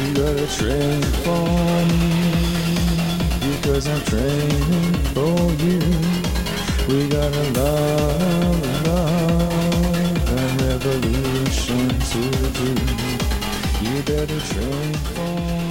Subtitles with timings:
[0.00, 1.44] You gotta train for
[1.90, 2.10] me
[3.52, 5.80] because I'm training for you.
[6.88, 12.22] We got a love, love, and revolution to
[12.58, 12.70] do.
[13.84, 15.70] You better train for me.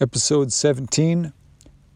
[0.00, 1.32] Episode 17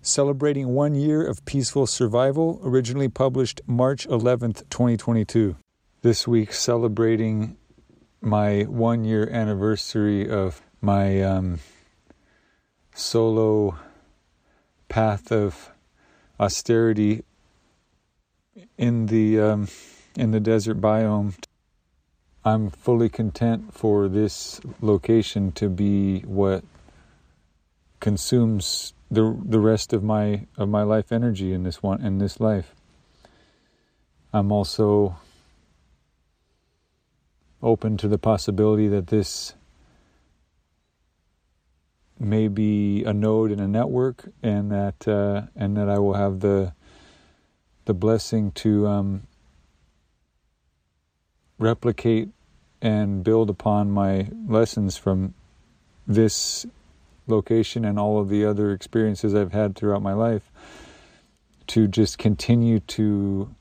[0.02, 5.56] Celebrating One Year of Peaceful Survival, originally published March 11th, 2022.
[6.06, 7.56] This week, celebrating
[8.20, 11.58] my one year anniversary of my um,
[12.94, 13.76] solo
[14.88, 15.72] path of
[16.38, 17.24] austerity
[18.78, 19.68] in the um,
[20.16, 21.34] in the desert biome.
[22.44, 26.62] I'm fully content for this location to be what
[27.98, 32.38] consumes the the rest of my of my life energy in this one in this
[32.38, 32.76] life.
[34.32, 35.16] I'm also
[37.62, 39.54] open to the possibility that this
[42.18, 46.40] may be a node in a network, and that uh, and that I will have
[46.40, 46.72] the
[47.84, 49.26] the blessing to um,
[51.58, 52.28] replicate
[52.82, 55.34] and build upon my lessons from
[56.06, 56.66] this
[57.26, 60.50] location and all of the other experiences I've had throughout my life
[61.68, 63.54] to just continue to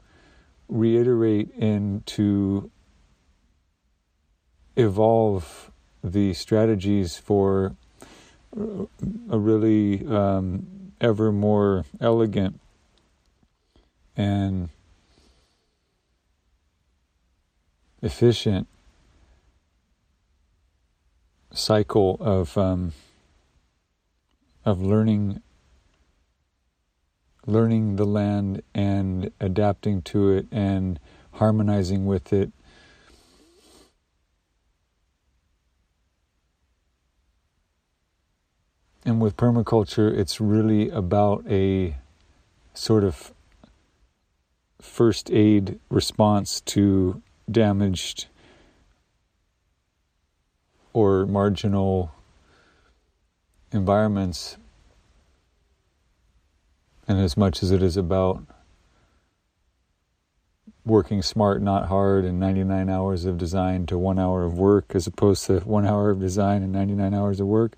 [0.68, 2.70] reiterate and to
[4.76, 5.72] evolve
[6.04, 7.76] the strategies for
[8.56, 10.66] a really um,
[11.02, 12.60] ever more elegant
[14.16, 14.70] and
[18.02, 18.68] efficient
[21.52, 22.94] cycle of um,
[24.64, 25.42] of learning
[27.46, 31.00] learning the land and adapting to it and
[31.34, 32.52] harmonizing with it
[39.06, 41.96] and with permaculture it's really about a
[42.74, 43.32] sort of
[44.82, 48.26] first aid response to damaged
[50.94, 52.12] or marginal
[53.72, 54.58] environments
[57.08, 58.44] and as much as it is about
[60.86, 65.08] working smart, not hard, and 99 hours of design to one hour of work, as
[65.08, 67.76] opposed to one hour of design and 99 hours of work.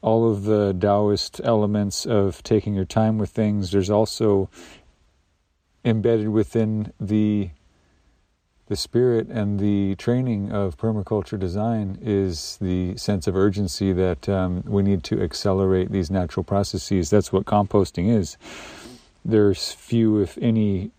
[0.00, 4.48] All of the Taoist elements of taking your time with things, there's also
[5.84, 7.50] embedded within the
[8.68, 14.62] the spirit and the training of permaculture design is the sense of urgency that um,
[14.66, 17.08] we need to accelerate these natural processes.
[17.08, 18.36] That's what composting is.
[19.24, 20.90] There's few, if any,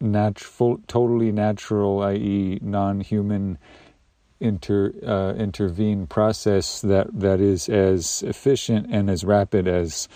[0.00, 3.56] natural, totally natural, i.e., non-human
[4.42, 10.08] inter uh, intervene process that that is as efficient and as rapid as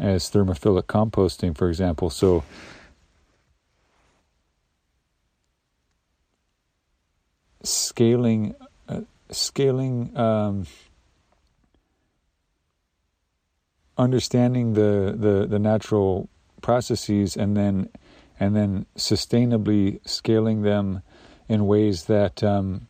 [0.00, 2.10] as thermophilic composting, for example.
[2.10, 2.44] So
[7.62, 8.54] scaling
[8.88, 9.00] uh,
[9.30, 10.66] scaling um,
[13.96, 16.28] understanding the, the the natural
[16.60, 17.88] processes and then
[18.40, 21.02] and then sustainably scaling them
[21.48, 22.87] in ways that um,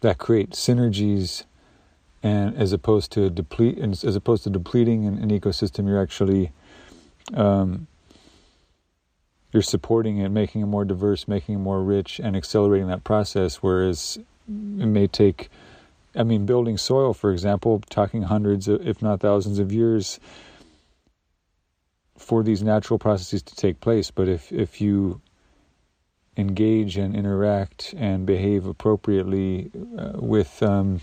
[0.00, 1.44] that create synergies
[2.22, 6.50] and as opposed to deplete as opposed to depleting an, an ecosystem you're actually
[7.34, 7.86] um,
[9.52, 13.56] you're supporting it, making it more diverse, making it more rich, and accelerating that process.
[13.56, 15.48] Whereas it may take,
[16.14, 20.20] I mean, building soil, for example, talking hundreds, of, if not thousands, of years
[22.16, 24.10] for these natural processes to take place.
[24.10, 25.20] But if if you
[26.38, 31.00] engage and interact and behave appropriately uh, with um,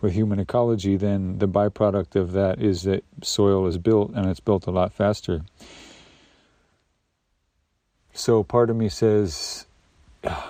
[0.00, 4.40] with human ecology, then the byproduct of that is that soil is built, and it's
[4.40, 5.42] built a lot faster.
[8.12, 9.66] So part of me says,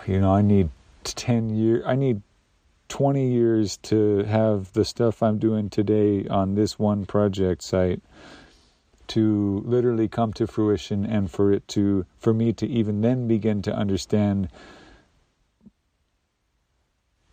[0.07, 0.71] you know, I need
[1.05, 2.23] 10 years, I need
[2.89, 8.03] 20 years to have the stuff I'm doing today on this one project site
[9.09, 13.63] to literally come to fruition and for it to, for me to even then begin
[13.63, 14.49] to understand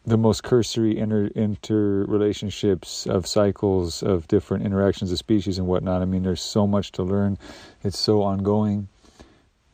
[0.06, 6.01] the most cursory inter interrelationships of cycles of different interactions of species and whatnot.
[6.01, 7.38] I mean, there's so much to learn.
[7.83, 8.88] It's so ongoing,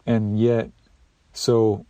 [0.06, 0.72] and yet,
[1.34, 1.86] so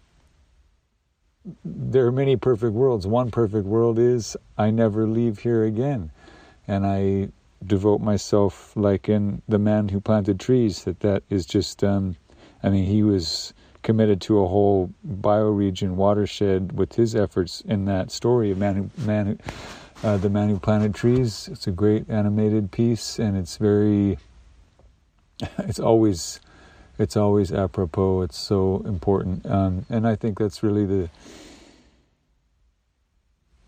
[1.63, 3.05] there are many perfect worlds.
[3.05, 6.11] One perfect world is I never leave here again,
[6.67, 7.29] and I
[7.65, 10.83] devote myself like in the man who planted trees.
[10.83, 11.83] That that is just.
[11.83, 12.15] Um,
[12.63, 13.53] I mean, he was
[13.83, 19.03] committed to a whole bioregion watershed with his efforts in that story of man who,
[19.03, 21.49] man who, uh, the man who planted trees.
[21.51, 24.17] It's a great animated piece, and it's very.
[25.57, 26.39] It's always,
[26.99, 28.21] it's always apropos.
[28.21, 31.09] It's so important, um, and I think that's really the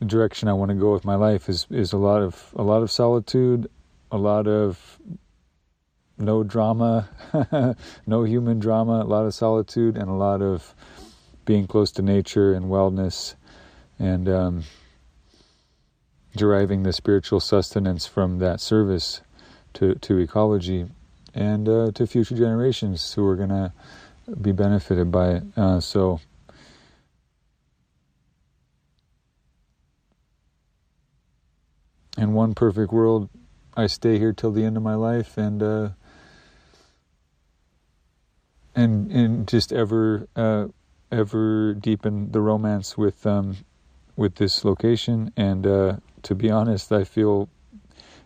[0.05, 1.49] direction I want to go with my life.
[1.49, 3.71] Is is a lot of a lot of solitude,
[4.13, 4.99] a lot of
[6.19, 7.09] no drama,
[8.07, 10.75] no human drama, a lot of solitude, and a lot of
[11.45, 13.33] being close to nature and wellness,
[13.97, 14.63] and um,
[16.37, 19.21] deriving the spiritual sustenance from that service
[19.73, 20.85] to to ecology
[21.33, 23.73] and uh, to future generations who are going to
[24.39, 25.43] be benefited by it.
[25.57, 26.21] Uh, so.
[32.15, 33.27] In one perfect world,
[33.75, 35.89] I stay here till the end of my life, and uh,
[38.75, 40.67] and and just ever uh,
[41.11, 43.57] ever deepen the romance with um,
[44.15, 45.31] with this location.
[45.35, 47.49] And uh, to be honest, I feel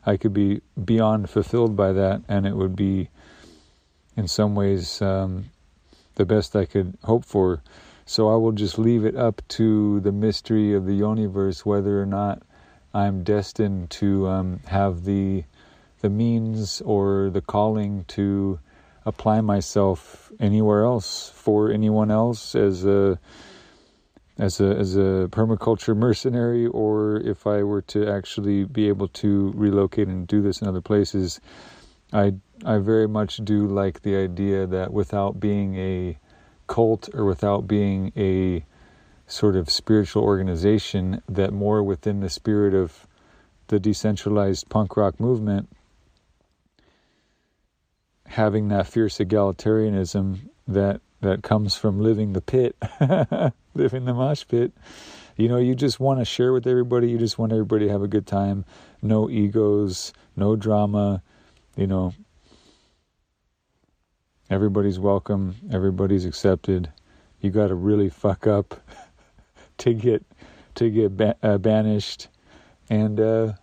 [0.05, 3.09] I could be beyond fulfilled by that, and it would be
[4.15, 5.49] in some ways um,
[6.15, 7.61] the best I could hope for.
[8.05, 12.05] So I will just leave it up to the mystery of the universe whether or
[12.05, 12.41] not
[12.93, 15.43] I'm destined to um, have the
[16.01, 18.59] the means or the calling to
[19.05, 23.19] apply myself anywhere else for anyone else as a
[24.37, 29.51] as a as a permaculture mercenary or if I were to actually be able to
[29.55, 31.39] relocate and do this in other places
[32.13, 32.33] I
[32.65, 36.17] I very much do like the idea that without being a
[36.67, 38.63] cult or without being a
[39.27, 43.05] sort of spiritual organization that more within the spirit of
[43.67, 45.69] the decentralized punk rock movement
[48.27, 52.75] having that fierce egalitarianism that that comes from living the pit,
[53.73, 54.71] living the mosh pit.
[55.35, 57.09] You know, you just want to share with everybody.
[57.09, 58.65] You just want everybody to have a good time.
[59.01, 61.23] No egos, no drama.
[61.75, 62.13] You know,
[64.49, 65.55] everybody's welcome.
[65.71, 66.91] Everybody's accepted.
[67.41, 68.79] You got to really fuck up
[69.79, 70.25] to get
[70.75, 72.27] to get ba- uh, banished,
[72.89, 73.53] and uh,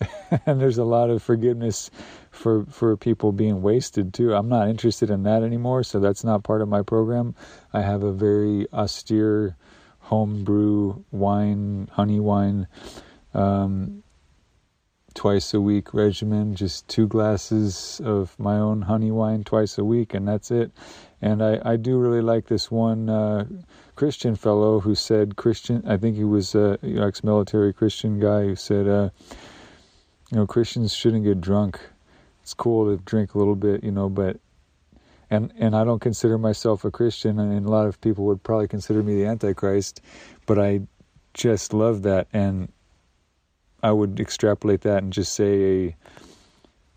[0.46, 1.90] and there's a lot of forgiveness
[2.30, 4.34] for for people being wasted too.
[4.34, 7.34] I'm not interested in that anymore, so that's not part of my program.
[7.72, 9.56] I have a very austere
[9.98, 12.66] homebrew wine, honey wine,
[13.34, 14.02] um,
[15.14, 16.54] twice a week regimen.
[16.54, 20.70] Just two glasses of my own honey wine twice a week, and that's it.
[21.20, 23.08] And I I do really like this one.
[23.08, 23.46] Uh,
[24.00, 28.88] Christian fellow who said Christian, I think he was a ex-military Christian guy who said,
[28.88, 29.10] uh,
[30.30, 31.78] you know, Christians shouldn't get drunk.
[32.42, 34.40] It's cool to drink a little bit, you know, but
[35.28, 38.68] and and I don't consider myself a Christian, and a lot of people would probably
[38.68, 40.00] consider me the Antichrist,
[40.46, 40.80] but I
[41.34, 42.72] just love that, and
[43.82, 45.96] I would extrapolate that and just say a,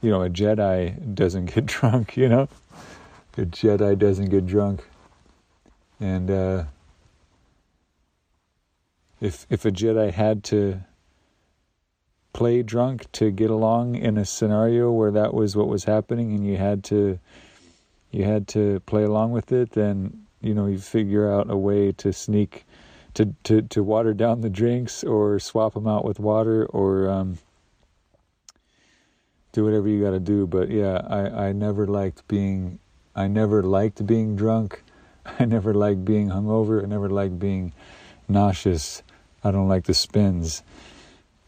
[0.02, 2.48] you know, a Jedi doesn't get drunk, you know,
[3.38, 4.88] a Jedi doesn't get drunk,
[6.00, 6.64] and uh,
[9.24, 10.82] if if a Jedi had to
[12.34, 16.46] play drunk to get along in a scenario where that was what was happening and
[16.46, 17.20] you had to
[18.12, 21.92] you had to play along with it then you know you figure out a way
[21.94, 22.66] to sneak
[23.14, 27.38] to to to water down the drinks or swap them out with water or um,
[29.54, 30.46] do whatever you got to do.
[30.46, 32.80] But yeah i i never liked being
[33.16, 34.84] i never liked being drunk.
[35.40, 36.84] I never liked being hungover.
[36.84, 37.72] I never liked being
[38.28, 39.02] nauseous
[39.44, 40.64] i don't like the spins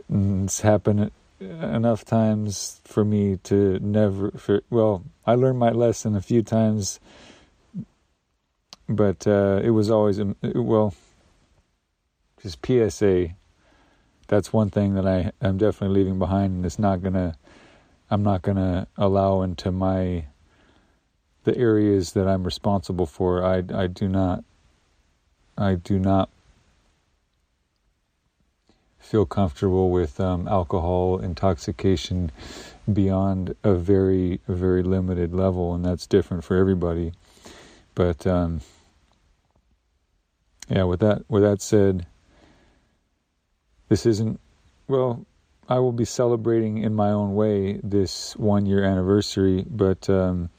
[0.10, 4.32] it's happened enough times for me to never.
[4.32, 7.00] For, well, I learned my lesson a few times,
[8.88, 10.94] but uh, it was always well.
[12.42, 13.30] Just PSA.
[14.28, 17.36] That's one thing that I am definitely leaving behind, and it's not gonna.
[18.10, 20.26] I'm not gonna allow into my
[21.44, 23.44] the areas that I'm responsible for.
[23.44, 24.44] I I do not.
[25.58, 26.30] I do not
[29.06, 32.32] feel comfortable with um, alcohol intoxication
[32.92, 37.14] beyond a very very limited level, and that's different for everybody.
[37.94, 38.62] But um,
[40.70, 42.08] yeah, with that with that said,
[43.90, 44.40] this isn't
[44.88, 45.26] well.
[45.68, 50.50] I will be celebrating in my own way this one year anniversary, but um,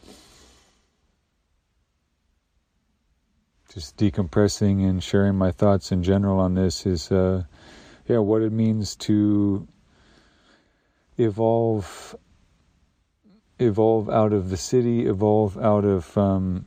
[3.72, 7.44] just decompressing and sharing my thoughts in general on this is, uh,
[8.06, 9.66] yeah, what it means to
[11.18, 12.14] evolve,
[13.58, 16.66] evolve out of the city, evolve out of um,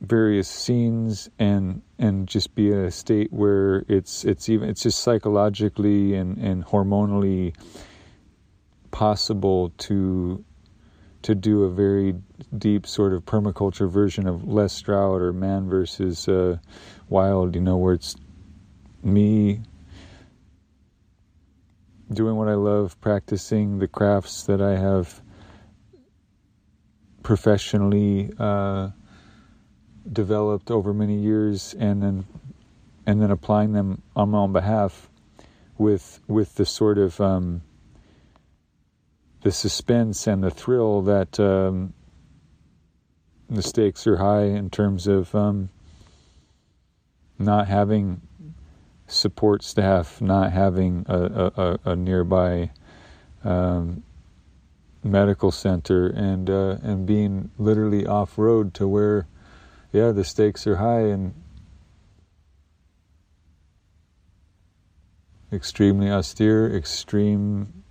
[0.00, 5.00] various scenes and and just be in a state where it's it's even it's just
[5.00, 7.54] psychologically and and hormonally
[8.90, 10.44] possible to
[11.22, 12.14] to do a very
[12.58, 16.58] deep sort of permaculture version of Les Stroud or man versus uh,
[17.08, 18.14] wild, you know, where it's
[19.02, 19.62] me
[22.14, 25.20] doing what I love, practicing the crafts that I have
[27.22, 28.90] professionally uh,
[30.10, 32.26] developed over many years and then
[33.06, 35.10] and then applying them on my own behalf
[35.78, 37.62] with with the sort of um,
[39.42, 41.92] the suspense and the thrill that um,
[43.50, 45.68] the stakes are high in terms of um,
[47.38, 48.20] not having
[49.06, 52.70] support staff, not having a, a, a nearby
[53.44, 54.02] um,
[55.02, 59.26] medical center, and uh, and being literally off road to where
[59.92, 61.34] yeah, the stakes are high and
[65.52, 67.84] extremely austere, extreme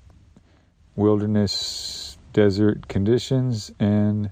[0.95, 4.31] wilderness, desert conditions, and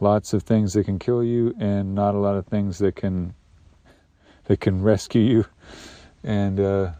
[0.00, 3.34] lots of things that can kill you, and not a lot of things that can
[4.44, 5.44] that can rescue you.
[6.28, 6.90] And uh,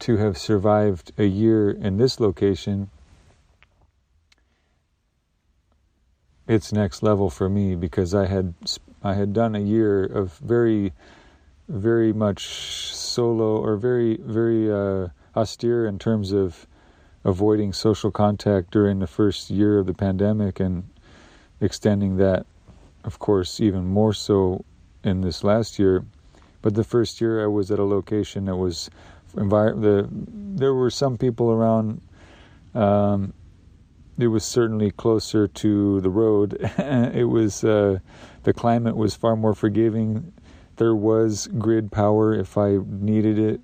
[0.00, 2.90] to have survived a year in this location
[6.48, 8.54] it's next level for me because I had
[9.04, 10.92] I had done a year of very,
[11.68, 16.66] very much solo or very very uh, austere in terms of
[17.24, 20.88] avoiding social contact during the first year of the pandemic and
[21.60, 22.46] extending that,
[23.04, 24.64] of course, even more so
[25.04, 26.04] in this last year.
[26.62, 28.90] But the first year I was at a location that was
[29.34, 32.00] envir- the there were some people around.
[32.74, 33.32] Um,
[34.18, 36.58] it was certainly closer to the road.
[36.78, 38.00] it was uh,
[38.42, 40.32] the climate was far more forgiving.
[40.76, 43.60] There was grid power if I needed it.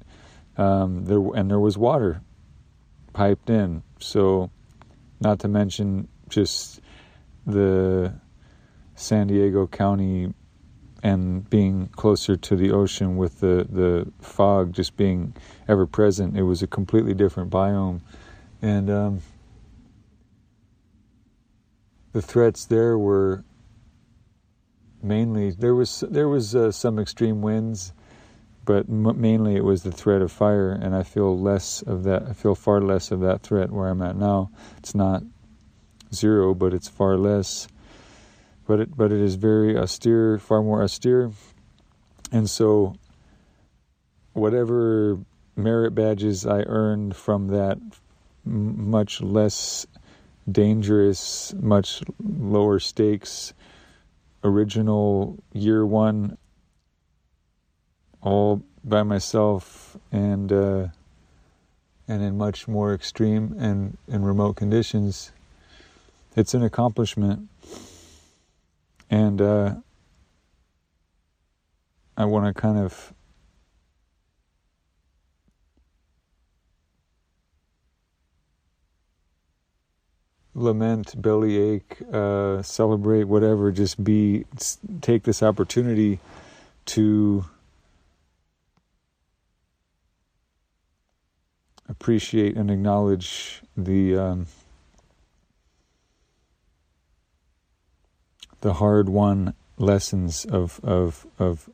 [0.56, 2.22] Um, there and there was water
[3.12, 3.82] piped in.
[3.98, 4.50] So,
[5.20, 6.80] not to mention just
[7.46, 8.14] the
[8.94, 10.32] San Diego County
[11.04, 15.34] and being closer to the ocean with the, the fog just being
[15.68, 18.00] ever present, it was a completely different biome.
[18.62, 19.23] And um,
[22.12, 23.44] the threats there were
[25.02, 27.92] mainly there was there was uh, some extreme winds,
[28.64, 32.23] but m- mainly it was the threat of fire, and I feel less of that.
[32.23, 34.50] I feel far less of that threat where I'm at now.
[34.78, 35.23] It's not
[36.14, 37.68] zero, but it's far less.
[38.66, 41.30] But it but it is very austere, far more austere,
[42.33, 42.94] and so
[44.33, 45.18] whatever
[45.56, 47.78] merit badges I earned from that
[48.44, 49.87] much less
[50.50, 53.54] dangerous, much lower stakes,
[54.42, 56.37] original year one,
[58.23, 60.88] all by myself and uh,
[62.06, 65.33] and in much more extreme and, and remote conditions.
[66.37, 67.49] It's an accomplishment.
[69.14, 69.75] And uh,
[72.16, 73.14] I want to kind of
[80.52, 83.71] lament, bellyache, uh, celebrate, whatever.
[83.71, 84.47] Just be,
[85.00, 86.18] take this opportunity
[86.87, 87.44] to
[91.88, 94.47] appreciate and acknowledge the um,
[98.64, 101.68] the hard won lessons of of of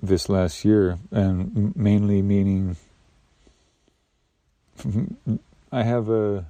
[0.00, 2.76] this last year, and mainly meaning
[5.70, 6.46] I have a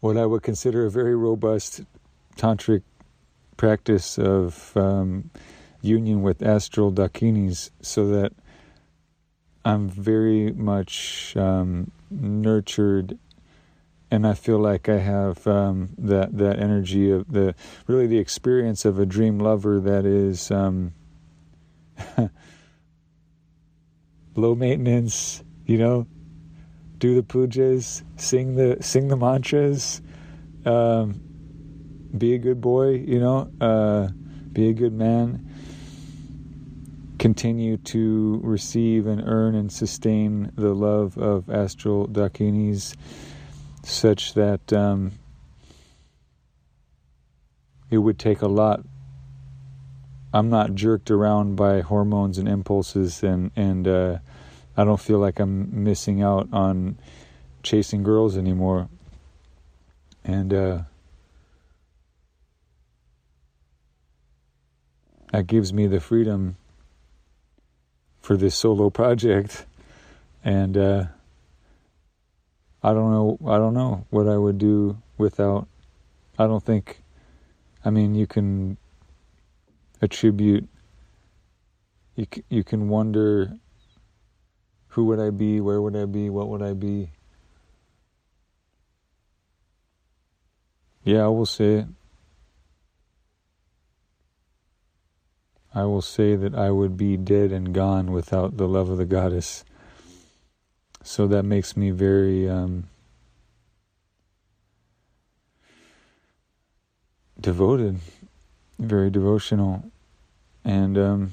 [0.00, 1.82] what I would consider a very robust
[2.36, 2.82] tantric
[3.56, 5.30] practice of um,
[5.82, 8.32] union with astral dakinis, so that
[9.64, 13.16] I'm very much um, nurtured,
[14.10, 17.54] and I feel like I have um, that that energy of the
[17.86, 20.50] really the experience of a dream lover that is.
[20.50, 20.92] Um,
[24.34, 26.06] low maintenance, you know,
[26.98, 30.00] do the pujas, sing the sing the mantras,
[30.64, 31.20] um,
[32.16, 34.08] be a good boy, you know, uh,
[34.52, 35.48] be a good man,
[37.18, 42.94] continue to receive and earn and sustain the love of astral dakinis
[43.82, 45.12] such that um,
[47.90, 48.80] it would take a lot.
[50.32, 54.18] I'm not jerked around by hormones and impulses, and and uh,
[54.76, 56.98] I don't feel like I'm missing out on
[57.62, 58.88] chasing girls anymore.
[60.24, 60.78] And uh,
[65.32, 66.56] that gives me the freedom
[68.20, 69.66] for this solo project,
[70.44, 71.04] and uh,
[72.82, 73.38] I don't know.
[73.46, 75.68] I don't know what I would do without.
[76.38, 77.02] I don't think.
[77.84, 78.78] I mean, you can
[80.00, 80.68] attribute.
[82.16, 83.52] You you can wonder.
[84.94, 85.60] Who would I be?
[85.60, 86.30] Where would I be?
[86.30, 87.10] What would I be?
[91.04, 91.86] Yeah, I will say it.
[95.72, 99.04] I will say that I would be dead and gone without the love of the
[99.04, 99.64] goddess.
[101.02, 102.88] So that makes me very um,
[107.40, 108.00] devoted,
[108.78, 109.90] very devotional,
[110.64, 111.32] and um,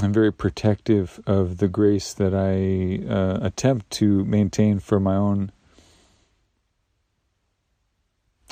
[0.00, 5.50] I'm very protective of the grace that I uh, attempt to maintain for my own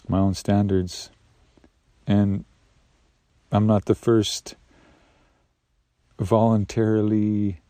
[0.09, 1.11] my own standards,
[2.07, 2.45] and
[3.51, 4.57] I'm not the first
[6.19, 7.62] voluntarily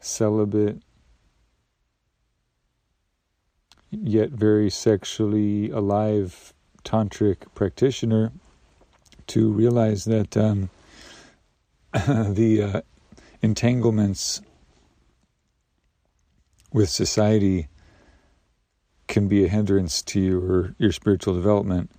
[0.00, 0.80] celibate
[3.90, 6.52] yet very sexually alive
[6.84, 8.32] tantric practitioner
[9.26, 10.70] to realize that um,
[11.92, 12.80] the uh,
[13.42, 14.40] entanglements
[16.72, 17.68] with society
[19.06, 21.90] can be a hindrance to your your spiritual development.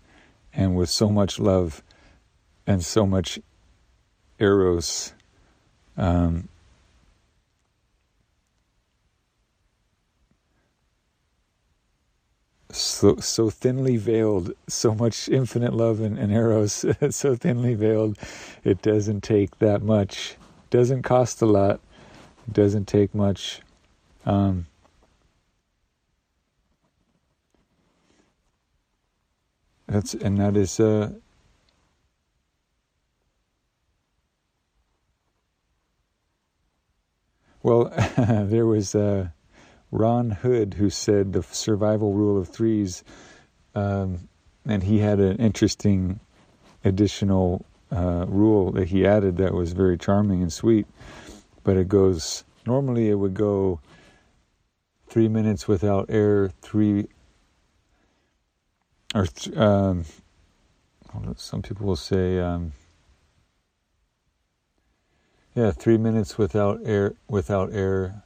[0.53, 1.83] And with so much love
[2.65, 3.39] and so much
[4.39, 5.13] eros
[5.97, 6.49] um,
[12.71, 18.17] so so thinly veiled, so much infinite love and, and eros, so thinly veiled,
[18.63, 20.36] it doesn't take that much.
[20.69, 21.79] Doesn't cost a lot.
[22.51, 23.62] Doesn't take much.
[24.25, 24.67] Um,
[29.88, 31.12] that's and that is uh,
[37.63, 37.86] well,
[38.17, 38.95] there was.
[38.95, 39.29] Uh,
[39.91, 43.04] Ron Hood, who said the survival rule of threes,
[43.75, 44.28] um,
[44.65, 46.19] and he had an interesting
[46.84, 50.88] additional uh, rule that he added that was very charming and sweet.
[51.63, 53.80] But it goes normally it would go
[55.08, 57.08] three minutes without air, three
[59.15, 60.06] or th- um,
[61.36, 62.39] some people will say.
[62.39, 62.73] Um,
[65.56, 68.23] yeah, three minutes without air, without air,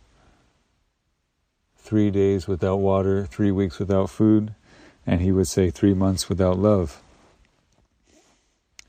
[1.83, 4.55] three days without water, three weeks without food,
[5.05, 7.01] and he would say three months without love.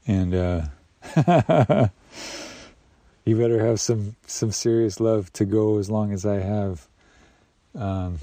[0.07, 0.63] And uh,
[3.25, 6.87] you better have some some serious love to go as long as I have.
[7.75, 8.21] Um,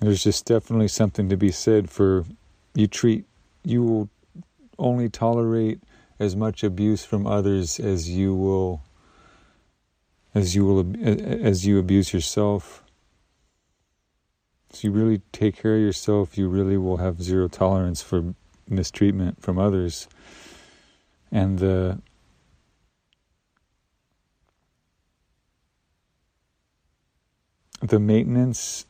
[0.00, 2.26] there's just definitely something to be said for
[2.74, 3.24] you treat
[3.64, 4.10] you will
[4.78, 5.80] only tolerate
[6.18, 8.82] as much abuse from others as you will
[10.34, 12.82] as you will as you abuse yourself.
[14.70, 18.34] So you really take care of yourself, you really will have zero tolerance for
[18.68, 20.08] mistreatment from others.
[21.30, 22.00] And the
[27.80, 28.86] the maintenance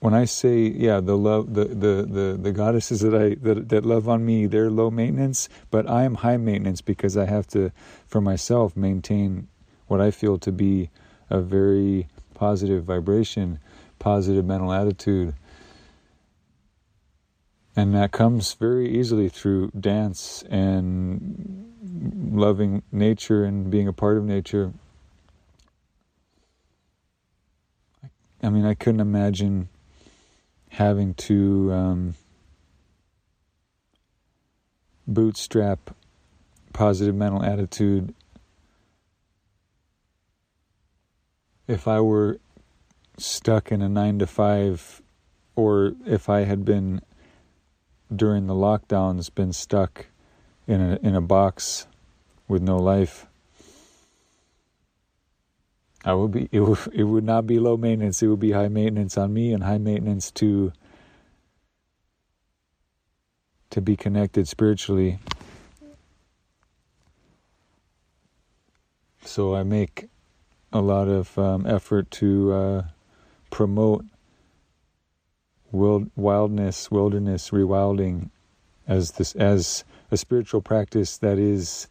[0.00, 3.86] when I say yeah the love the, the, the, the goddesses that I that, that
[3.86, 7.70] love on me they're low maintenance but I am high maintenance because I have to
[8.06, 9.46] for myself maintain
[9.88, 10.90] what I feel to be
[11.28, 13.58] a very positive vibration,
[13.98, 15.34] positive mental attitude.
[17.74, 21.74] And that comes very easily through dance and
[22.32, 24.72] loving nature and being a part of nature.
[28.42, 29.68] I mean, I couldn't imagine
[30.70, 32.14] having to um,
[35.06, 35.94] bootstrap
[36.72, 38.14] positive mental attitude
[41.68, 42.40] if I were
[43.18, 45.02] stuck in a nine to five,
[45.54, 47.02] or if I had been
[48.14, 50.06] during the lockdowns been stuck
[50.66, 51.86] in a in a box
[52.48, 53.26] with no life,
[56.04, 58.22] I would be it would it would not be low maintenance.
[58.22, 60.72] It would be high maintenance on me and high maintenance to
[63.70, 65.18] to be connected spiritually.
[69.28, 70.08] so I make
[70.72, 72.82] a lot of um, effort to uh,
[73.50, 74.04] promote
[75.72, 78.30] wild, wildness, wilderness, rewilding
[78.86, 81.88] as this as a spiritual practice that is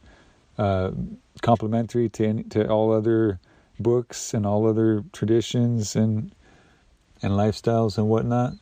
[0.58, 0.92] uh,
[1.42, 3.40] complementary to any, to all other
[3.80, 6.34] books and all other traditions and
[7.22, 8.54] and lifestyles and whatnot.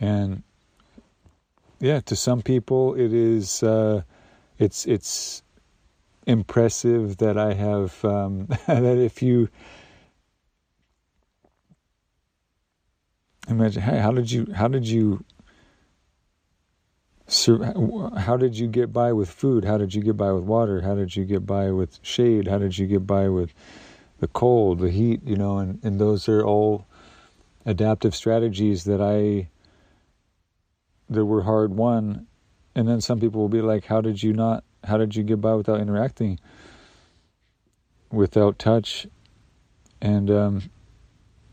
[0.00, 0.42] And
[1.78, 4.02] yeah, to some people it is uh,
[4.62, 5.42] it's it's
[6.26, 9.48] impressive that I have um, that if you
[13.48, 15.24] imagine hey, how did you how did you
[18.18, 19.64] how did you get by with food?
[19.64, 20.82] How did you get by with water?
[20.82, 22.46] How did you get by with shade?
[22.48, 23.54] How did you get by with
[24.22, 26.86] the cold the heat you know and, and those are all
[27.66, 29.48] adaptive strategies that i
[31.10, 32.24] that were hard won
[32.74, 35.40] and then some people will be like how did you not how did you get
[35.40, 36.38] by without interacting?
[38.10, 39.06] Without touch.
[40.00, 40.62] And um,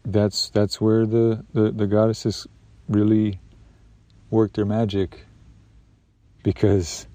[0.03, 2.47] that's that's where the, the, the goddesses
[2.87, 3.39] really
[4.29, 5.25] work their magic.
[6.41, 7.07] Because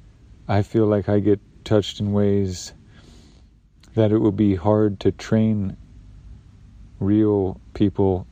[0.46, 2.72] I feel like I get touched in ways
[3.94, 5.76] that it would be hard to train
[7.00, 8.26] real people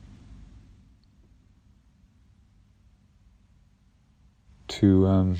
[4.67, 5.37] to um,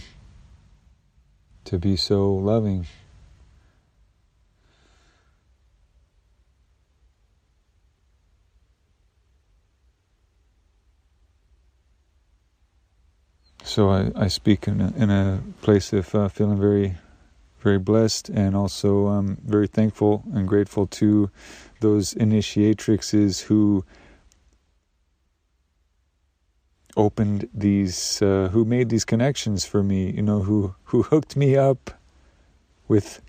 [1.66, 2.86] to be so loving.
[13.64, 16.96] So I, I speak in a, in a place of uh, feeling very,
[17.62, 21.32] very blessed and also um, very thankful and grateful to
[21.80, 23.84] those initiatrixes who
[26.96, 31.56] opened these, uh, who made these connections for me, you know, who, who hooked me
[31.56, 31.92] up
[32.88, 33.22] with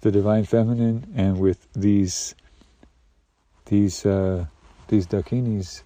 [0.00, 2.34] the divine feminine and with these,
[3.66, 4.46] these, uh,
[4.88, 5.82] these dakinis.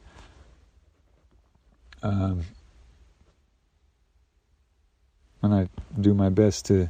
[2.02, 2.44] Um,
[5.42, 5.68] and I
[6.00, 6.88] do my best to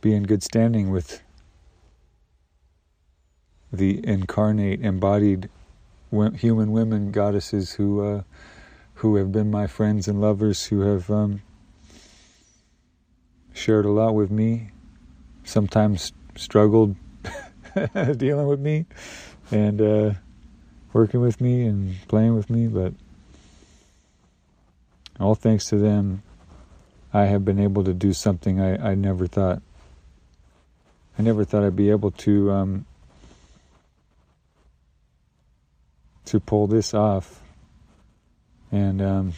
[0.00, 1.22] be in good standing with
[3.72, 5.48] the incarnate, embodied
[6.34, 8.22] human women goddesses who uh,
[8.94, 11.42] who have been my friends and lovers, who have um,
[13.52, 14.70] shared a lot with me,
[15.44, 16.96] sometimes struggled
[18.16, 18.86] dealing with me,
[19.50, 20.12] and uh,
[20.92, 22.94] working with me and playing with me, but
[25.20, 26.22] all thanks to them
[27.12, 29.62] I have been able to do something I, I never thought.
[31.16, 32.86] I never thought I'd be able to um,
[36.26, 37.42] to pull this off,
[38.72, 39.32] and um,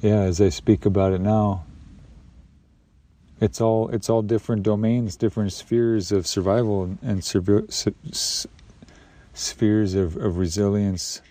[0.00, 1.64] yeah, as I speak about it now,
[3.40, 7.24] it's all it's all different domains, different spheres of survival and, and
[9.32, 11.22] spheres of, of resilience,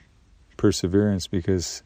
[0.58, 1.84] perseverance, because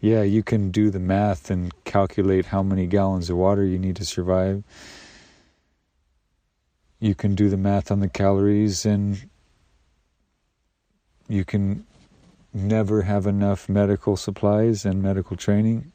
[0.00, 3.96] yeah, you can do the math and calculate how many gallons of water you need
[3.96, 4.64] to survive.
[7.02, 9.28] You can do the math on the calories and
[11.26, 11.84] you can
[12.54, 15.90] never have enough medical supplies and medical training.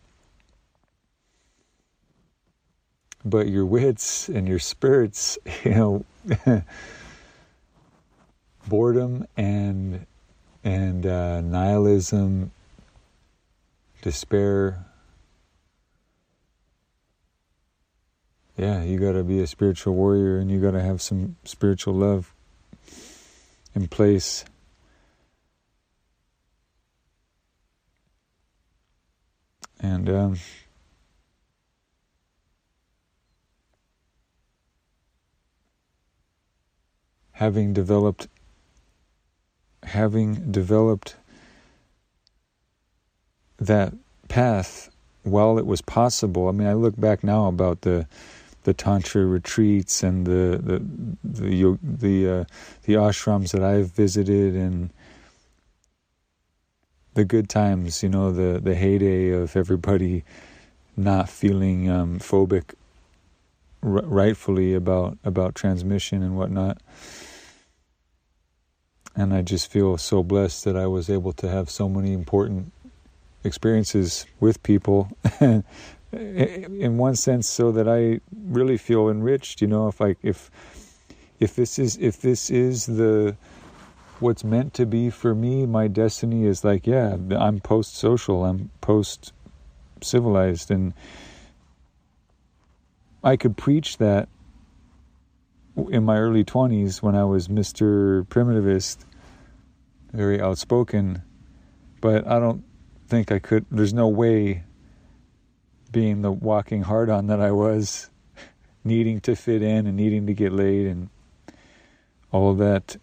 [3.24, 6.06] But your wits and your spirits, you know,
[8.68, 10.06] boredom and
[10.66, 12.52] and uh, nihilism
[14.02, 14.87] despair.
[18.58, 21.94] Yeah, you got to be a spiritual warrior and you got to have some spiritual
[21.94, 22.34] love
[23.76, 24.44] in place.
[29.80, 30.38] And um,
[37.34, 38.28] having developed
[39.84, 41.16] having developed
[43.58, 43.94] that
[44.28, 44.90] path
[45.22, 46.48] while it was possible.
[46.48, 48.08] I mean, I look back now about the
[48.68, 50.84] the tantra retreats and the the
[51.24, 52.44] the the, uh,
[52.84, 54.92] the ashrams that I've visited and
[57.14, 58.04] the good times.
[58.04, 60.26] You know, the the heyday of everybody
[60.98, 62.74] not feeling um, phobic
[63.82, 66.82] r- rightfully about about transmission and whatnot.
[69.16, 72.74] And I just feel so blessed that I was able to have so many important
[73.46, 75.10] experiences with people
[76.18, 80.52] in one sense so that I really feel enriched you know if I if
[81.40, 83.36] if this is if this is the
[84.20, 88.72] what's meant to be for me my destiny is like yeah I'm post social I'm
[88.82, 89.34] post
[90.02, 90.94] civilized and
[93.24, 94.30] I could preach that
[95.90, 98.26] in my early 20s when I was Mr.
[98.28, 98.98] Primitivist,
[100.14, 101.22] very outspoken,
[102.02, 102.64] but I don't
[103.08, 104.64] think I could, there's no way
[105.88, 108.10] being the walking hard on that I was,
[108.84, 111.10] needing to fit in and needing to get laid and
[112.32, 112.98] all that,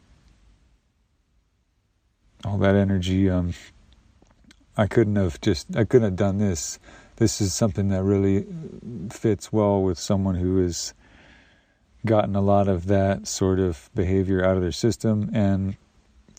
[2.44, 3.54] all that energy, um,
[4.76, 6.78] I couldn't have just, I couldn't have done this.
[7.16, 8.44] This is something that really
[9.10, 10.94] fits well with someone who has
[12.04, 15.30] gotten a lot of that sort of behavior out of their system.
[15.32, 15.76] And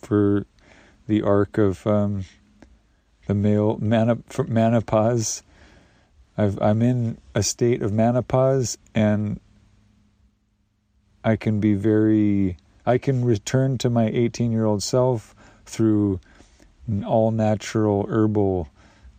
[0.01, 0.45] for
[1.07, 2.25] the arc of um,
[3.27, 5.43] the male menopause,
[6.37, 9.39] I've, I'm in a state of menopause, and
[11.23, 15.33] I can be very, I can return to my 18 year old self
[15.65, 16.19] through
[17.05, 18.69] all natural herbal,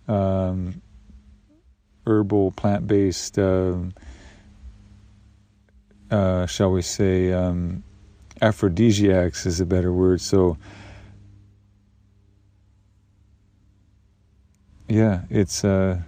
[0.09, 0.83] um,
[2.07, 3.39] herbal plant based.
[3.39, 3.95] Um,
[6.11, 7.83] uh, shall we say, um,
[8.41, 10.21] aphrodisiacs is a better word.
[10.21, 10.57] So,
[14.89, 16.01] yeah, it's uh,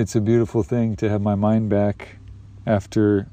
[0.00, 2.16] it's a beautiful thing to have my mind back
[2.66, 3.28] after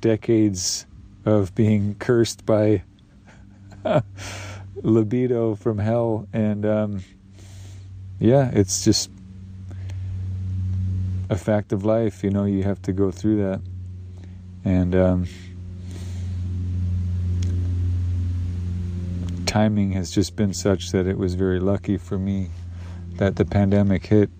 [0.00, 0.84] decades
[1.24, 2.82] of being cursed by
[4.82, 7.04] libido from hell, and um,
[8.18, 9.12] yeah, it's just
[11.30, 12.24] a fact of life.
[12.24, 13.60] You know, you have to go through that.
[14.64, 15.26] And um,
[19.46, 22.50] timing has just been such that it was very lucky for me
[23.18, 24.30] that the pandemic hit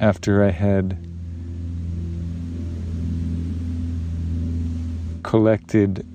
[0.00, 0.96] after I had
[5.22, 6.06] collected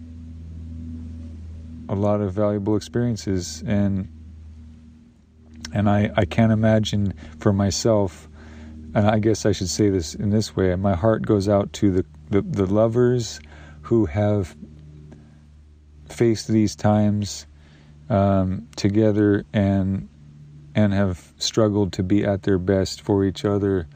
[1.88, 4.12] a lot of valuable experiences and
[5.74, 8.28] and I, I can't imagine for myself
[8.96, 11.92] and I guess I should say this in this way my heart goes out to
[11.92, 13.40] the, the, the lovers
[13.84, 14.56] who have
[16.10, 17.46] faced these times
[18.10, 20.10] um, together and
[20.76, 23.88] and have struggled to be at their best for each other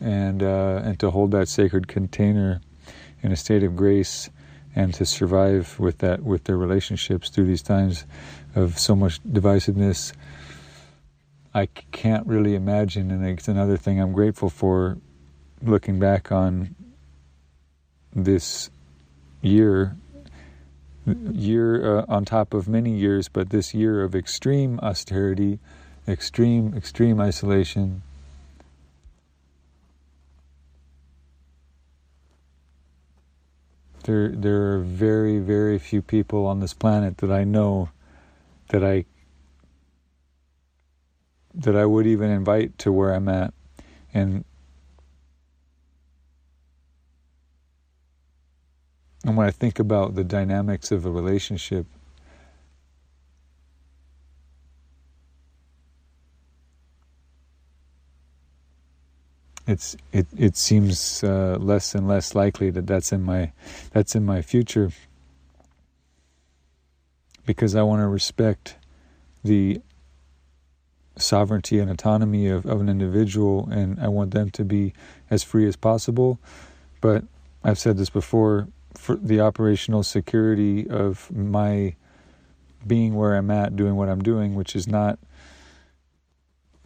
[0.00, 2.60] and uh, and to hold that sacred container
[3.22, 4.28] in a state of grace
[4.74, 8.04] and to survive with that with their relationships through these times
[8.54, 10.12] of so much divisiveness.
[11.54, 14.98] I can't really imagine, and it's another thing I'm grateful for
[15.62, 16.74] looking back on
[18.14, 18.68] this
[19.40, 19.96] year,
[21.06, 25.58] year uh, on top of many years, but this year of extreme austerity,
[26.08, 28.02] extreme, extreme isolation.
[34.04, 37.90] There, there are very, very few people on this planet that I know
[38.68, 39.04] that I
[41.56, 43.52] that I would even invite to where I'm at.
[44.12, 44.44] And
[49.24, 51.86] and when I think about the dynamics of a relationship,
[59.66, 63.52] it's it it seems uh, less and less likely that that's in my
[63.92, 64.90] that's in my future
[67.46, 68.76] because I want to respect
[69.44, 69.80] the
[71.16, 74.92] sovereignty and autonomy of, of an individual, and I want them to be
[75.30, 76.38] as free as possible.
[77.00, 77.24] But
[77.64, 81.94] I've said this before for the operational security of my
[82.86, 85.18] being where I'm at, doing what I'm doing, which is not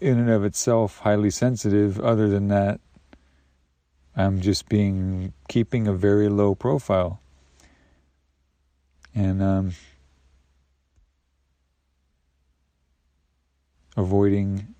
[0.00, 2.80] in and of itself highly sensitive, other than that,
[4.16, 7.20] I'm just being keeping a very low profile.
[9.14, 9.72] And um,
[13.96, 14.74] avoiding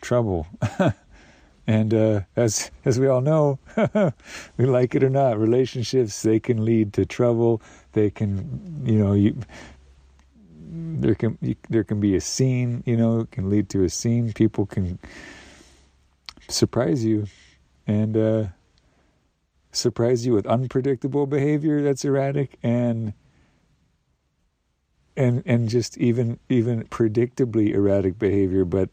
[0.00, 0.46] trouble.
[1.66, 3.58] and uh, as as we all know,
[4.56, 7.62] we like it or not, relationships they can lead to trouble.
[7.92, 9.36] They can, you know, you
[10.74, 14.32] there can there can be a scene, you know, it can lead to a scene.
[14.32, 14.98] People can
[16.48, 17.26] surprise you,
[17.86, 18.44] and uh,
[19.70, 23.12] surprise you with unpredictable behavior that's erratic and
[25.16, 28.88] and and just even even predictably erratic behavior but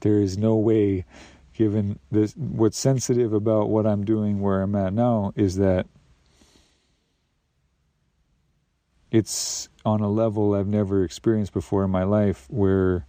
[0.00, 1.04] there is no way
[1.54, 5.86] given this what's sensitive about what I'm doing where I'm at now is that
[9.12, 13.06] it's on a level I've never experienced before in my life where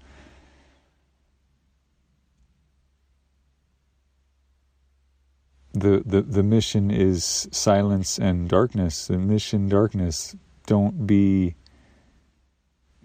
[5.73, 10.35] the the the mission is silence and darkness the mission darkness
[10.67, 11.55] don't be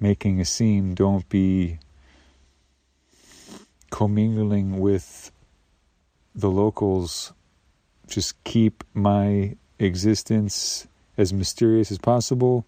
[0.00, 0.94] making a scene.
[0.94, 1.78] Don't be
[3.90, 5.32] commingling with
[6.34, 7.32] the locals,
[8.06, 12.66] just keep my existence as mysterious as possible.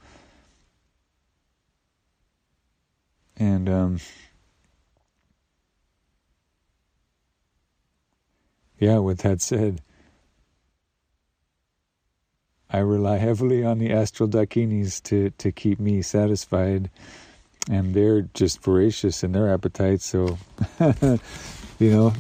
[3.41, 4.01] And um,
[8.79, 9.81] yeah, with that said,
[12.69, 16.91] I rely heavily on the astral dakinis to, to keep me satisfied.
[17.71, 20.39] And they're just voracious in their appetite, so,
[20.81, 22.13] you know,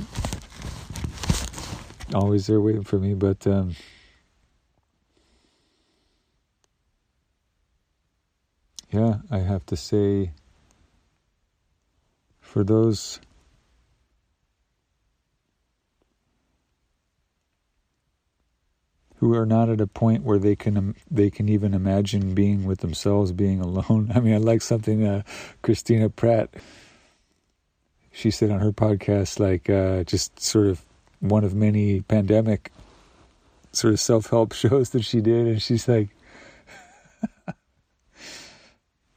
[2.14, 3.14] always there waiting for me.
[3.14, 3.76] But, um,
[8.90, 10.32] yeah, I have to say,
[12.50, 13.20] for those
[19.18, 22.80] who are not at a point where they can they can even imagine being with
[22.80, 24.10] themselves, being alone.
[24.14, 25.22] I mean, I like something uh,
[25.62, 26.50] Christina Pratt.
[28.10, 30.84] She said on her podcast, like uh, just sort of
[31.20, 32.72] one of many pandemic
[33.70, 36.08] sort of self help shows that she did, and she's like,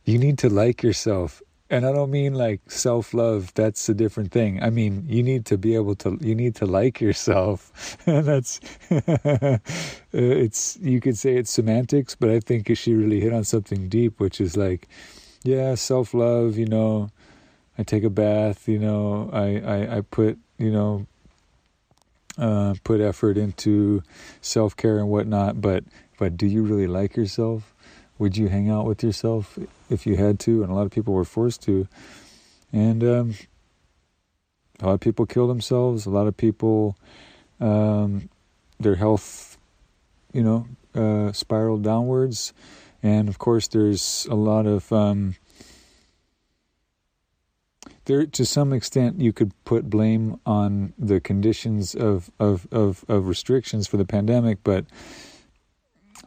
[0.06, 1.42] you need to like yourself.
[1.74, 4.62] And I don't mean like self love, that's a different thing.
[4.62, 7.98] I mean, you need to be able to, you need to like yourself.
[8.06, 8.60] that's,
[10.14, 14.20] it's, you could say it's semantics, but I think she really hit on something deep,
[14.20, 14.88] which is like,
[15.42, 17.10] yeah, self love, you know,
[17.80, 21.08] I take a bath, you know, I, I, I put, you know,
[22.38, 24.04] uh, put effort into
[24.42, 25.86] self care and whatnot, but,
[26.20, 27.74] but do you really like yourself?
[28.20, 29.58] would you hang out with yourself
[29.94, 30.64] if you had to?
[30.64, 31.88] And a lot of people were forced to.
[32.72, 33.36] And um,
[34.80, 36.06] a lot of people kill themselves.
[36.06, 36.98] A lot of people,
[37.60, 38.30] um,
[38.80, 39.58] their health,
[40.34, 42.54] you know, uh, spiraled downwards.
[43.02, 44.92] And of course, there's a lot of.
[44.92, 45.36] Um,
[48.06, 53.28] there, to some extent, you could put blame on the conditions of, of, of, of
[53.28, 54.86] restrictions for the pandemic, but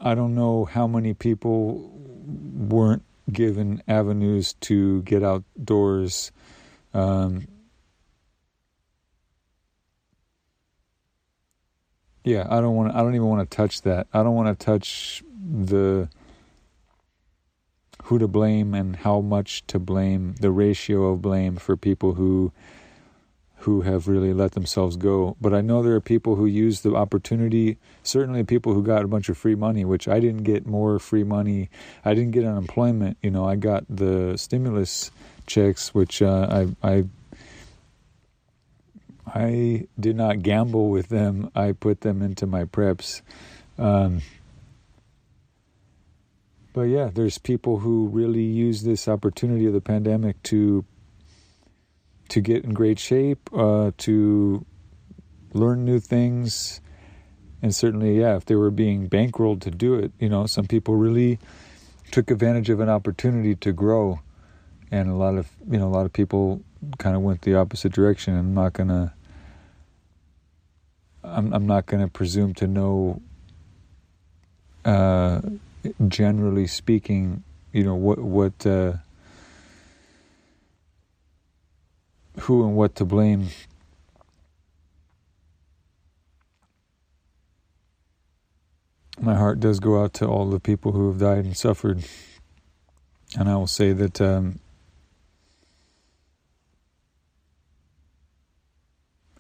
[0.01, 1.91] I don't know how many people
[2.25, 6.33] weren't given avenues to get outdoors.
[6.95, 7.49] Um,
[12.25, 12.95] yeah, I don't want.
[12.95, 14.07] I don't even want to touch that.
[14.13, 16.09] I don't want to touch the
[18.05, 20.35] who to blame and how much to blame.
[20.41, 22.53] The ratio of blame for people who
[23.67, 25.37] who have really let themselves go.
[25.41, 29.09] But I know there are people who use the opportunity, certainly people who got a
[29.09, 31.69] bunch of free money, which I didn't get more free money.
[32.05, 33.19] I didn't get unemployment.
[33.23, 35.11] You know, I got the stimulus
[35.49, 36.47] checks, which uh,
[36.83, 37.05] I, I
[39.35, 41.51] I did not gamble with them.
[41.57, 43.21] I put them into my preps.
[43.79, 44.23] Um,
[46.73, 50.85] but yeah, there's people who really use this opportunity of the pandemic to
[52.29, 54.65] to get in great shape, uh, to
[55.53, 56.81] learn new things,
[57.63, 60.97] and certainly, yeah, if they were being bankrolled to do it, you know, some people
[60.97, 61.39] really
[62.11, 64.21] took advantage of an opportunity to grow,
[64.91, 66.63] and a lot of you know a lot of people
[66.99, 68.37] kind of went the opposite direction.
[68.39, 69.15] I'm not gonna.
[71.25, 73.23] I'm I'm not gonna presume to know.
[74.85, 75.41] Uh,
[76.07, 78.67] generally speaking, you know what what.
[78.67, 78.95] Uh,
[82.41, 83.49] who and what to blame.
[89.19, 92.05] My heart does go out to all the people who have died and suffered.
[93.39, 94.61] And I will say that um,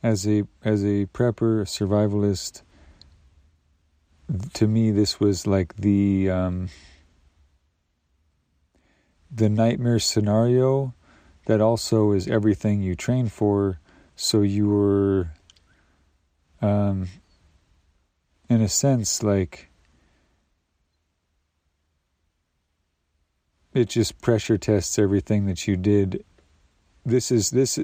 [0.02, 2.62] as a as a prepper, a survivalist,
[4.54, 6.68] to me this was like the um,
[9.30, 10.94] the nightmare scenario
[11.46, 13.80] that also is everything you train for.
[14.14, 15.30] So you were,
[16.60, 17.08] um,
[18.48, 19.70] in a sense, like
[23.74, 26.24] it just pressure tests everything that you did.
[27.04, 27.78] This is this.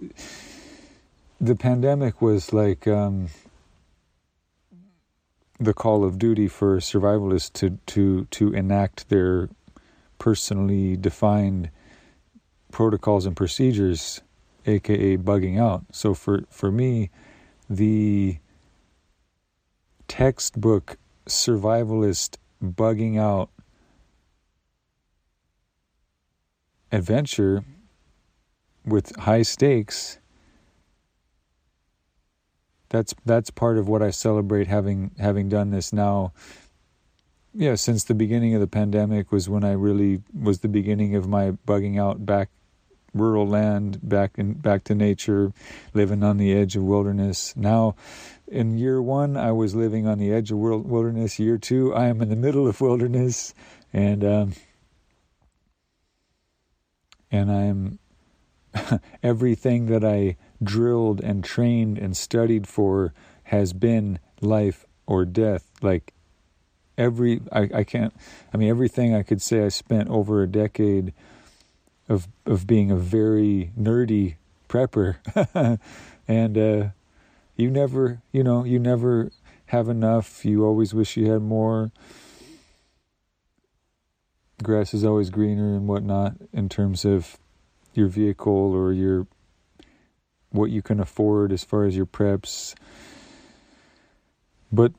[1.40, 3.28] The pandemic was like um,
[5.60, 9.48] the call of duty for survivalists to to to enact their
[10.18, 11.70] personally defined
[12.72, 14.20] protocols and procedures,
[14.66, 15.84] aka bugging out.
[15.92, 17.10] So for for me,
[17.70, 18.38] the
[20.08, 23.50] textbook survivalist bugging out
[26.90, 27.64] adventure
[28.84, 30.18] with high stakes
[32.90, 36.32] that's that's part of what I celebrate having having done this now
[37.54, 41.26] yeah since the beginning of the pandemic was when I really was the beginning of
[41.26, 42.50] my bugging out back
[43.14, 45.52] rural land, back in back to nature,
[45.94, 47.54] living on the edge of wilderness.
[47.56, 47.94] Now,
[48.46, 51.38] in year one, I was living on the edge of wilderness.
[51.38, 53.54] Year two, I am in the middle of wilderness,
[53.92, 54.52] and um,
[57.30, 57.98] and I'm
[59.22, 63.12] everything that I drilled and trained and studied for
[63.44, 65.68] has been life or death.
[65.80, 66.14] Like
[66.96, 68.14] every, I, I can't,
[68.52, 71.12] I mean, everything I could say I spent over a decade
[72.12, 74.36] of, of being a very nerdy
[74.68, 75.16] prepper.
[76.28, 76.88] and, uh,
[77.56, 79.30] you never, you know, you never
[79.66, 80.44] have enough.
[80.44, 81.92] You always wish you had more.
[84.62, 87.38] Grass is always greener and whatnot in terms of
[87.94, 89.26] your vehicle or your
[90.50, 92.74] what you can afford as far as your preps.
[94.70, 94.92] But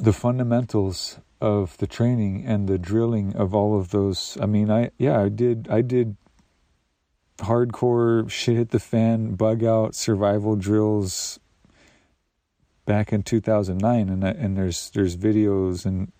[0.00, 4.90] the fundamentals of the training and the drilling of all of those I mean I
[4.98, 6.16] yeah I did I did
[7.38, 11.38] hardcore shit hit the fan bug out survival drills
[12.86, 16.12] back in 2009 and I, and there's there's videos and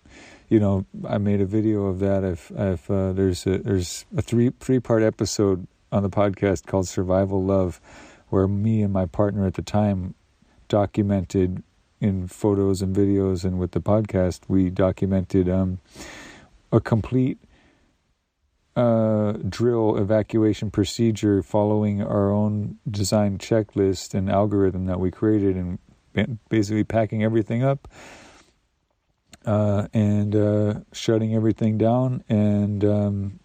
[0.49, 2.23] you know, I made a video of that.
[2.23, 6.87] If if uh, there's a, there's a three three part episode on the podcast called
[6.87, 7.81] Survival Love,
[8.29, 10.15] where me and my partner at the time
[10.67, 11.63] documented
[11.99, 15.79] in photos and videos, and with the podcast we documented um,
[16.71, 17.39] a complete
[18.75, 25.79] uh, drill evacuation procedure following our own design checklist and algorithm that we created, and
[26.49, 27.87] basically packing everything up
[29.47, 33.39] uh, and uh, shutting everything down and um,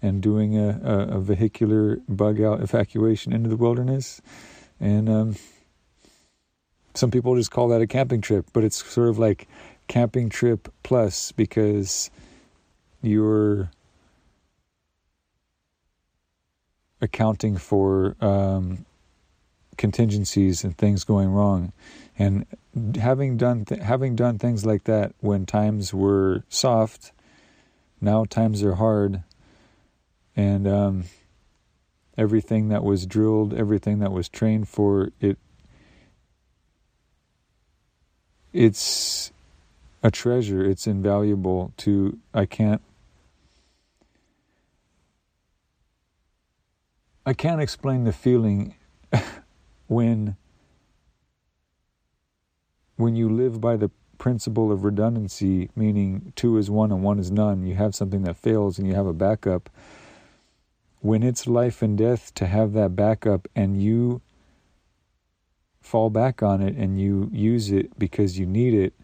[0.00, 4.20] and doing a, a, a, vehicular bug out evacuation into the wilderness.
[4.80, 5.36] And um,
[6.94, 9.48] some people just call that a camping trip, but it's sort of like
[9.88, 12.10] camping trip plus because
[13.02, 13.70] you're
[17.00, 18.86] accounting for um,
[19.76, 21.72] contingencies and things going wrong.
[22.18, 22.46] And
[22.96, 27.12] having done th- having done things like that when times were soft,
[28.00, 29.22] now times are hard,
[30.36, 31.04] and um,
[32.16, 35.38] everything that was drilled, everything that was trained for it,
[38.52, 39.32] it's
[40.02, 40.64] a treasure.
[40.64, 42.18] It's invaluable to.
[42.34, 42.82] I can't.
[47.24, 48.74] I can't explain the feeling
[49.86, 50.36] when
[52.96, 57.30] when you live by the principle of redundancy, meaning two is one and one is
[57.30, 59.68] none, you have something that fails and you have a backup.
[61.00, 64.20] When it's life and death to have that backup and you
[65.92, 68.94] fall back on it and you use it because you need it,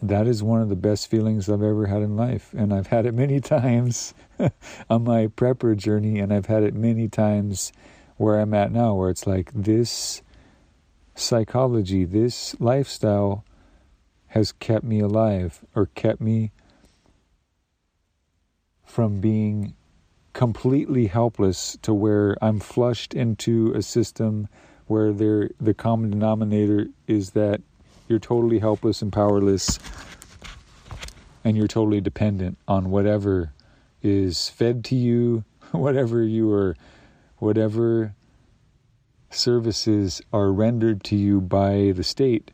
[0.00, 2.54] that is one of the best feelings I've ever had in life.
[2.56, 4.14] And I've had it many times
[4.88, 7.70] on my prepper journey, and I've had it many times
[8.16, 10.22] where I'm at now, where it's like this
[11.14, 13.44] psychology, this lifestyle
[14.28, 16.50] has kept me alive or kept me
[18.86, 19.74] from being
[20.32, 24.48] completely helpless to where I'm flushed into a system
[24.86, 27.60] where there the common denominator is that
[28.08, 29.78] you're totally helpless and powerless
[31.44, 33.52] and you're totally dependent on whatever
[34.02, 36.76] is fed to you, whatever you are
[37.38, 38.14] whatever
[39.30, 42.50] services are rendered to you by the state,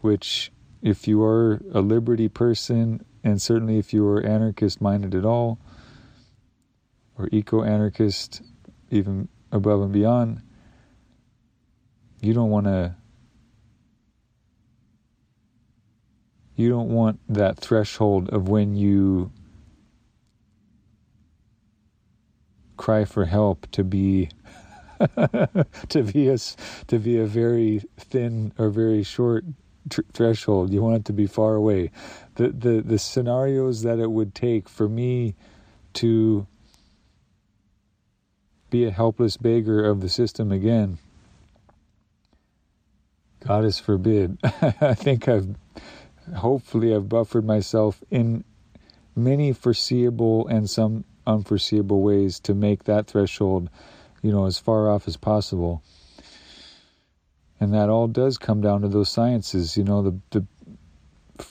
[0.00, 0.50] which,
[0.82, 5.58] if you are a liberty person, and certainly if you are anarchist minded at all,
[7.18, 8.42] or eco anarchist,
[8.90, 10.42] even above and beyond,
[12.20, 12.94] you don't want to.
[16.56, 19.30] You don't want that threshold of when you
[22.76, 24.30] cry for help to be
[25.88, 26.38] to be a
[26.88, 29.44] to be a very thin or very short
[29.90, 30.72] tr- threshold.
[30.72, 31.90] You want it to be far away.
[32.36, 35.34] The the the scenarios that it would take for me
[35.94, 36.46] to
[38.70, 40.98] be a helpless beggar of the system again.
[43.40, 44.38] God is forbid.
[44.80, 45.56] I think I've
[46.34, 48.44] hopefully I've buffered myself in
[49.14, 53.70] many foreseeable and some unforeseeable ways to make that threshold
[54.26, 55.84] you know, as far off as possible.
[57.60, 61.46] And that all does come down to those sciences, you know, the, the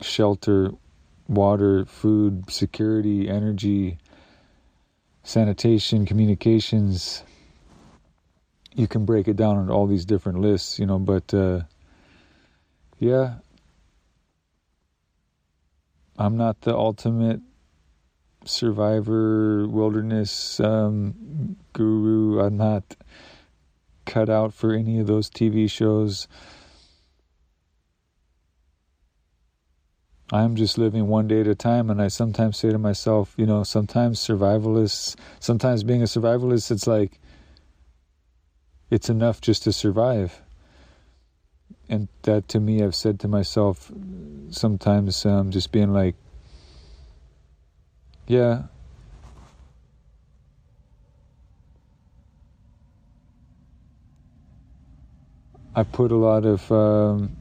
[0.00, 0.70] shelter,
[1.28, 3.98] water, food, security, energy,
[5.24, 7.24] sanitation, communications.
[8.74, 11.62] You can break it down into all these different lists, you know, but uh,
[12.98, 13.34] yeah,
[16.16, 17.40] I'm not the ultimate
[18.44, 22.40] survivor wilderness um, guru.
[22.40, 22.96] I'm not
[24.04, 26.28] cut out for any of those TV shows.
[30.32, 33.44] I'm just living one day at a time, and I sometimes say to myself, you
[33.44, 37.20] know, sometimes survivalists, sometimes being a survivalist, it's like
[38.92, 40.42] it's enough just to survive.
[41.88, 43.90] And that to me, I've said to myself
[44.50, 46.14] sometimes, um, just being like,
[48.26, 48.64] yeah.
[55.74, 57.34] I put a lot of, um,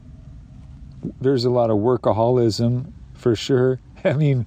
[1.20, 3.82] there's a lot of workaholism for sure.
[4.06, 4.46] I mean,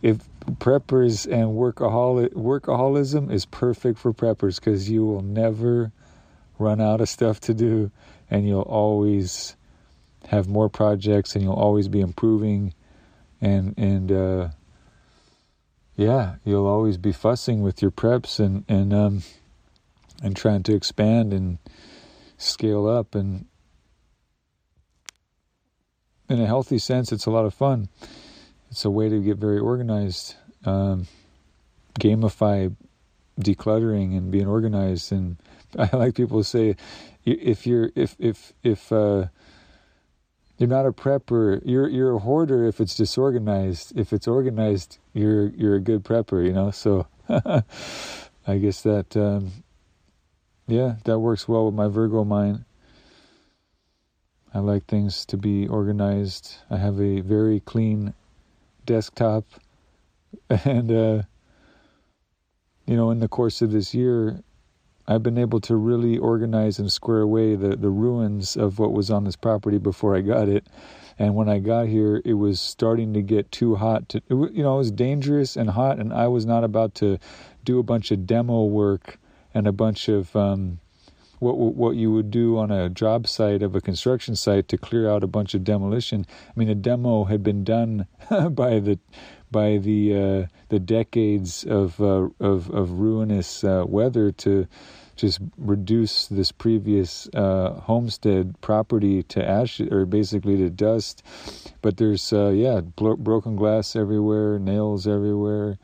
[0.00, 5.92] if preppers and workaholic workaholism is perfect for preppers because you will never
[6.58, 7.90] run out of stuff to do
[8.30, 9.56] and you'll always
[10.28, 12.74] have more projects and you'll always be improving
[13.40, 14.48] and and uh,
[15.96, 19.22] yeah you'll always be fussing with your preps and and um
[20.22, 21.58] and trying to expand and
[22.38, 23.46] scale up and
[26.28, 27.88] in a healthy sense it's a lot of fun.
[28.70, 30.34] It's a way to get very organized
[30.64, 31.06] um,
[32.00, 32.74] gamify
[33.40, 35.36] decluttering and being organized and
[35.78, 36.76] I like people to say
[37.24, 39.26] if you're if if if uh,
[40.58, 43.98] you're not a prepper, you're you're a hoarder if it's disorganized.
[43.98, 46.70] If it's organized, you're you're a good prepper, you know.
[46.70, 49.50] So I guess that um,
[50.66, 52.64] yeah, that works well with my Virgo mind.
[54.54, 56.56] I like things to be organized.
[56.70, 58.14] I have a very clean
[58.86, 59.44] desktop
[60.64, 61.22] and uh,
[62.86, 64.42] you know in the course of this year
[65.08, 69.10] I've been able to really organize and square away the, the ruins of what was
[69.10, 70.66] on this property before I got it.
[71.18, 74.08] And when I got here, it was starting to get too hot.
[74.10, 77.18] To, you know, it was dangerous and hot, and I was not about to
[77.64, 79.18] do a bunch of demo work
[79.54, 80.78] and a bunch of um,
[81.38, 85.08] what what you would do on a job site of a construction site to clear
[85.08, 86.26] out a bunch of demolition.
[86.48, 88.06] I mean, a demo had been done
[88.50, 88.98] by the
[89.50, 94.66] by the uh, the decades of uh, of of ruinous uh, weather to
[95.16, 101.22] just reduce this previous uh, homestead property to ash or basically to dust.
[101.82, 105.78] But there's uh, yeah broken glass everywhere, nails everywhere.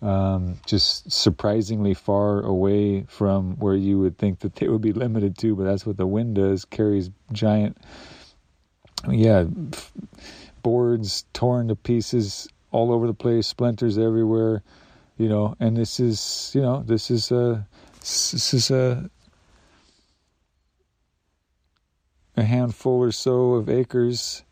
[0.00, 5.36] Um, just surprisingly far away from where you would think that they would be limited
[5.38, 6.64] to, but that's what the wind does.
[6.64, 7.76] Carries giant,
[9.10, 9.44] yeah,
[10.62, 14.62] boards torn to pieces all over the place, splinters everywhere,
[15.16, 15.56] you know.
[15.60, 17.66] And this is, you know, this is a,
[18.00, 19.10] this is a,
[22.36, 24.44] a handful or so of acres.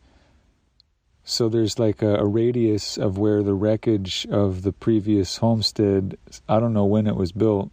[1.23, 6.17] So there's like a, a radius of where the wreckage of the previous homestead.
[6.47, 7.71] I don't know when it was built,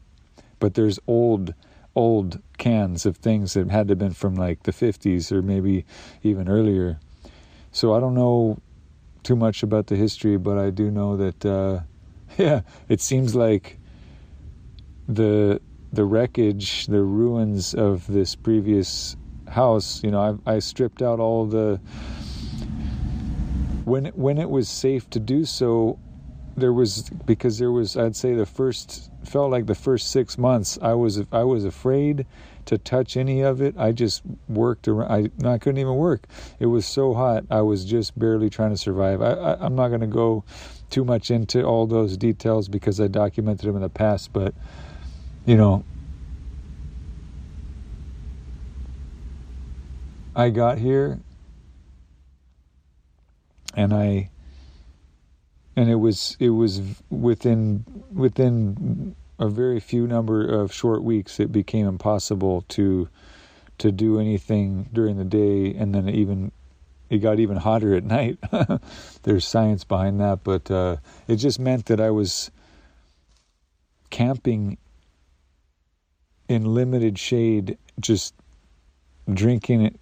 [0.59, 1.55] but there's old
[1.97, 5.85] old cans of things that had to have been from like the 50s or maybe
[6.25, 6.99] even earlier.
[7.71, 8.59] So I don't know
[9.25, 11.81] too much about the history, but I do know that uh,
[12.39, 13.79] yeah, it seems like
[15.09, 15.61] the
[15.93, 19.17] the wreckage, the ruins of this previous
[19.49, 20.03] house.
[20.03, 21.81] You know, I, I stripped out all the
[23.85, 25.99] when when it was safe to do so.
[26.57, 30.79] There was because there was I'd say the first felt like the first six months
[30.81, 32.27] I was I was afraid
[32.67, 33.75] to touch any of it.
[33.79, 35.33] I just worked around.
[35.45, 36.27] I, I couldn't even work.
[36.59, 37.45] It was so hot.
[37.51, 39.23] I was just barely trying to survive.
[39.23, 40.45] I, I, I'm not going to go
[40.91, 44.55] too much into all those details because I documented them in the past, but
[45.45, 45.85] you know,
[50.37, 51.21] I got here
[53.77, 54.31] and I
[55.77, 61.53] and it was it was within within a very few number of short weeks, it
[61.53, 63.09] became impossible to
[63.77, 66.53] to do anything during the day, and then even
[67.11, 68.39] it got even hotter at night.
[69.23, 70.97] There's science behind that, but uh,
[71.29, 72.51] it just meant that I was
[74.11, 74.79] camping
[76.49, 78.35] in limited shade, just
[79.33, 80.01] drinking it,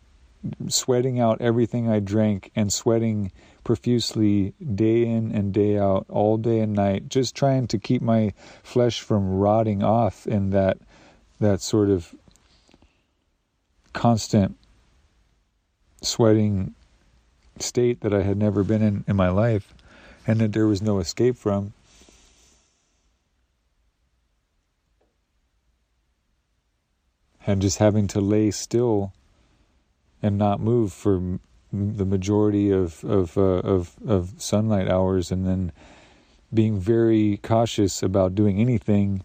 [0.69, 3.33] sweating out everything I drank, and sweating
[3.65, 8.33] profusely day in and day out, all day and night, just trying to keep my
[8.63, 10.79] flesh from rotting off in that
[11.41, 12.15] that sort of
[13.93, 14.57] constant
[16.01, 16.75] sweating
[17.59, 19.75] state that I had never been in in my life
[20.27, 21.73] and that there was no escape from.
[27.45, 29.13] And just having to lay still
[30.23, 31.41] and not move for
[31.73, 35.73] the majority of of uh, of of sunlight hours, and then
[36.53, 39.23] being very cautious about doing anything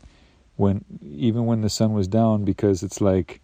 [0.56, 3.42] when even when the sun was down because it's like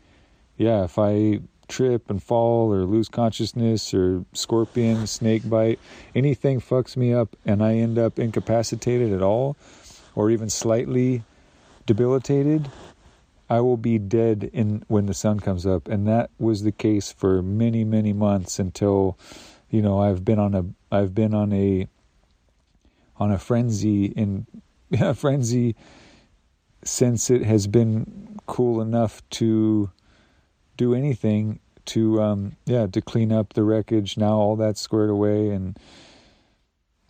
[0.57, 5.79] yeah if i trip and fall or lose consciousness or scorpion snake bite
[6.13, 9.55] anything fucks me up and i end up incapacitated at all
[10.15, 11.23] or even slightly
[11.85, 12.69] debilitated
[13.53, 15.87] i will be dead in when the sun comes up.
[15.87, 19.17] And that was the case for many many months until
[19.69, 20.63] you know i've been on a
[20.95, 21.87] i've been on a
[23.17, 24.47] on a frenzy in
[24.99, 25.75] a frenzy
[26.83, 29.91] since it has been cool enough to
[30.75, 34.17] do anything to um yeah to clean up the wreckage.
[34.17, 35.77] Now all that's squared away and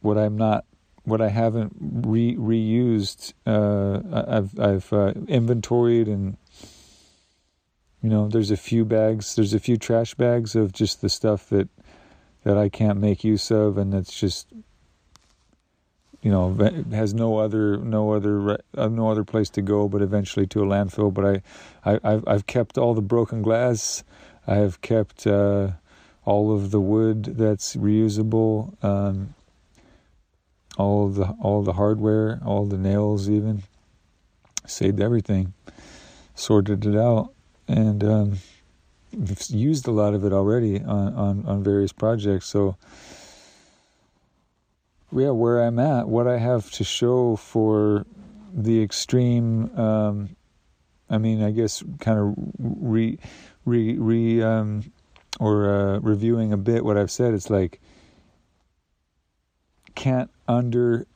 [0.02, 0.66] what i'm not
[1.04, 6.38] what i haven't re reused uh i've i've uh, inventoried and
[8.02, 11.50] you know there's a few bags there's a few trash bags of just the stuff
[11.50, 11.70] that
[12.44, 14.48] that i can't make use of and that's just
[16.22, 16.54] you know
[16.92, 20.66] has no other no other uh, no other place to go but eventually to a
[20.66, 21.42] landfill but i,
[21.86, 24.04] I I've, I've kept all the broken glass.
[24.48, 25.72] I have kept uh,
[26.26, 28.84] all of the wood that's reusable.
[28.84, 29.36] Um,
[30.78, 33.62] all the all the hardware all the nails even
[34.66, 35.54] saved everything
[36.36, 37.32] sorted it out
[37.68, 38.38] and um,
[39.50, 42.48] used a lot of it already on, on, on various projects.
[42.48, 42.78] So
[45.12, 48.06] yeah, where I'm at, what I have to show for
[48.52, 50.36] the extreme, um,
[51.10, 53.20] I mean, I guess kind of re,
[53.66, 54.92] re, re, um,
[55.40, 57.80] or uh, reviewing a bit what I've said, it's like,
[59.96, 61.08] can't under,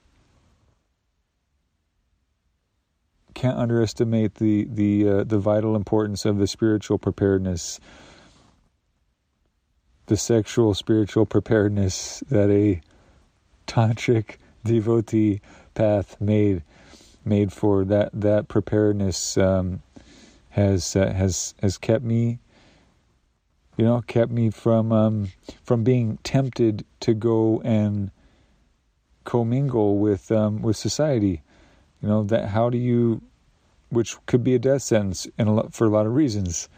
[3.34, 7.80] can't underestimate the the uh, the vital importance of the spiritual preparedness,
[10.08, 12.82] the sexual spiritual preparedness that a
[13.68, 15.42] tantric devotee
[15.74, 16.64] path made
[17.24, 19.82] made for that that preparedness um,
[20.50, 22.40] has uh, has has kept me
[23.78, 25.28] you know kept me from um,
[25.64, 28.12] from being tempted to go and
[29.28, 31.42] commingle with um, with society
[32.02, 33.22] you know that how do you
[33.90, 36.70] which could be a death sentence in a lot, for a lot of reasons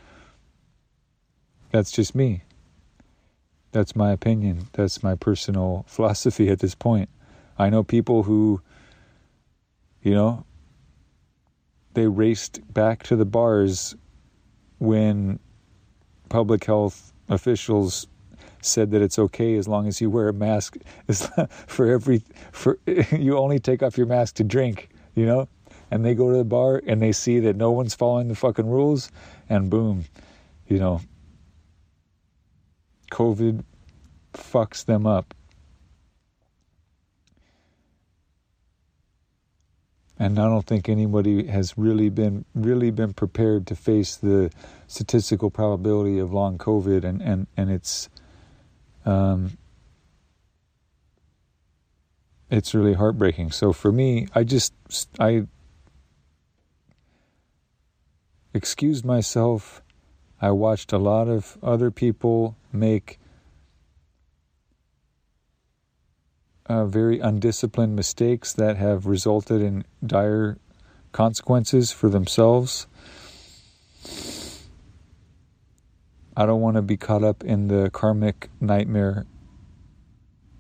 [1.72, 2.43] that's just me
[3.72, 4.68] that's my opinion.
[4.74, 7.10] That's my personal philosophy at this point.
[7.58, 8.62] I know people who,
[10.02, 10.45] you know,
[11.93, 13.95] they raced back to the bars
[14.80, 15.39] when
[16.30, 18.08] public health officials
[18.66, 20.78] said that it's okay as long as you wear a mask
[21.68, 22.80] for every for
[23.12, 25.47] you only take off your mask to drink you know
[25.91, 28.68] and they go to the bar and they see that no one's following the fucking
[28.68, 29.12] rules
[29.49, 30.05] and boom
[30.68, 31.01] you know
[33.10, 33.64] COVID
[34.34, 35.34] fucks them up.
[40.22, 44.51] And I don't think anybody has really been really been prepared to face the
[44.86, 48.10] statistical probability of long COVID and and and it's
[49.06, 49.58] um,
[52.50, 53.52] it's really heartbreaking.
[53.52, 54.74] So for me, I just
[55.20, 55.47] I
[58.54, 59.82] excused myself
[60.41, 63.20] I watched a lot of other people make
[66.66, 70.58] uh, very undisciplined mistakes that have resulted in dire
[71.12, 72.88] consequences for themselves.
[76.40, 79.26] I don't want to be caught up in the karmic nightmare.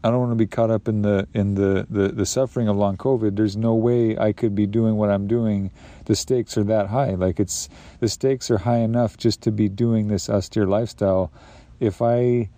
[0.03, 2.75] I don't want to be caught up in the in the, the, the suffering of
[2.75, 3.37] long COVID.
[3.37, 5.71] There's no way I could be doing what I'm doing
[6.03, 7.11] the stakes are that high.
[7.11, 7.69] Like it's
[8.01, 11.31] the stakes are high enough just to be doing this austere lifestyle.
[11.79, 12.49] If I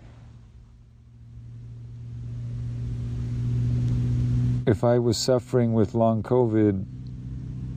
[4.66, 6.84] if I was suffering with long COVID,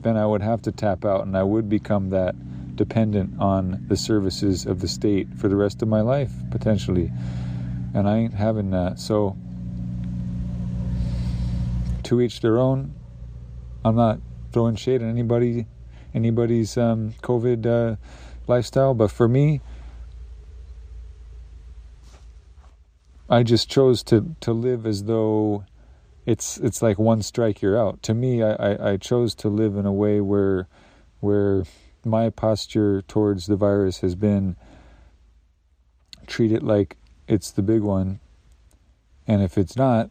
[0.02, 2.34] then I would have to tap out and I would become that
[2.76, 7.10] dependent on the services of the state for the rest of my life, potentially.
[7.94, 8.98] And I ain't having that.
[8.98, 9.36] So,
[12.06, 12.94] to each their own.
[13.84, 14.20] I'm not
[14.52, 15.66] throwing shade at anybody,
[16.14, 17.96] anybody's um, COVID uh,
[18.46, 19.60] lifestyle, but for me,
[23.28, 25.64] I just chose to to live as though
[26.26, 28.02] it's it's like one strike you're out.
[28.04, 30.68] To me, I, I, I chose to live in a way where
[31.18, 31.64] where
[32.06, 34.56] my posture towards the virus has been
[36.26, 36.96] treat it like
[37.28, 38.20] it's the big one,
[39.26, 40.10] and if it's not,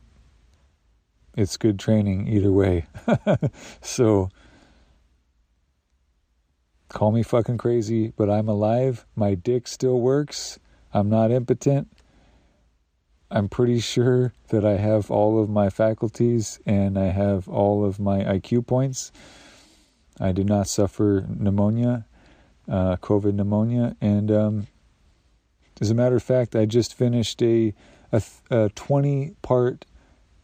[1.37, 2.85] it's good training either way.
[3.81, 4.29] so
[6.89, 9.05] call me fucking crazy, but I'm alive.
[9.15, 10.59] My dick still works.
[10.93, 11.89] I'm not impotent.
[13.29, 17.99] I'm pretty sure that I have all of my faculties and I have all of
[17.99, 19.11] my IQ points.
[20.19, 22.05] I did not suffer pneumonia,
[22.69, 24.67] uh, COVID pneumonia, and um,
[25.81, 27.73] as a matter of fact, I just finished a
[28.11, 29.85] a, a 20 part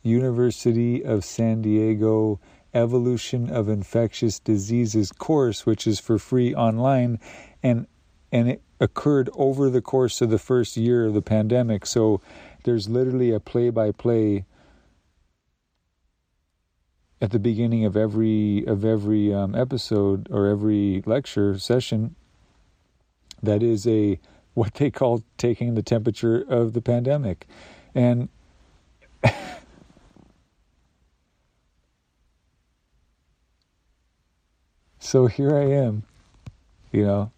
[0.03, 2.39] University of San Diego
[2.73, 7.19] Evolution of Infectious Diseases course, which is for free online,
[7.61, 7.87] and
[8.31, 11.85] and it occurred over the course of the first year of the pandemic.
[11.85, 12.21] So
[12.63, 14.45] there's literally a play by play
[17.21, 22.15] at the beginning of every of every um, episode or every lecture session
[23.43, 24.19] that is a
[24.53, 27.47] what they call taking the temperature of the pandemic.
[27.95, 28.27] And
[34.99, 36.03] so here I am
[36.91, 37.31] you know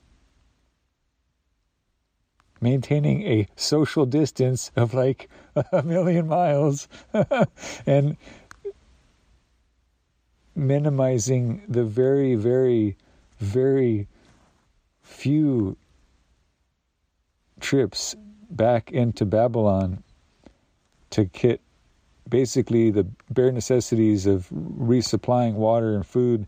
[2.63, 5.29] maintaining a social distance of like
[5.71, 6.87] a million miles.
[7.85, 8.17] And
[10.55, 12.95] minimizing the very, very,
[13.39, 14.07] very
[15.01, 15.75] few
[17.59, 18.15] trips
[18.49, 20.03] back into Babylon
[21.09, 21.61] to get
[22.29, 26.47] basically the bare necessities of resupplying water and food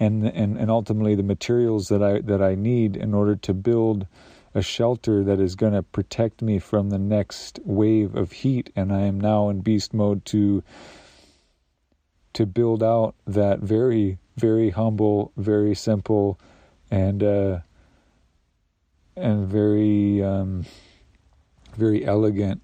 [0.00, 4.06] and and, and ultimately the materials that I that I need in order to build
[4.54, 8.70] a shelter that is going to protect me from the next wave of heat.
[8.76, 10.62] And I am now in beast mode to
[12.32, 16.38] to build out that very very humble very simple
[16.90, 17.58] and uh,
[19.16, 20.64] and very um,
[21.76, 22.62] very elegant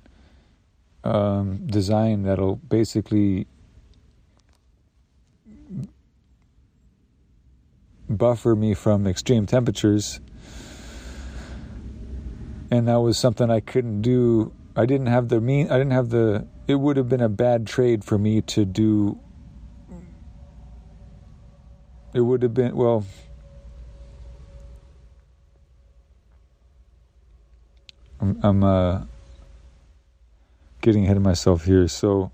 [1.04, 3.46] um, design that'll basically
[8.08, 10.20] buffer me from extreme temperatures
[12.70, 14.52] and that was something I couldn't do.
[14.76, 15.70] I didn't have the mean.
[15.70, 16.46] I didn't have the.
[16.66, 19.18] It would have been a bad trade for me to do.
[22.14, 23.04] It would have been well.
[28.20, 29.02] I'm, I'm uh,
[30.80, 31.86] getting ahead of myself here.
[31.88, 32.32] So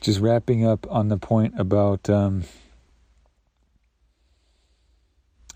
[0.00, 2.44] just wrapping up on the point about um,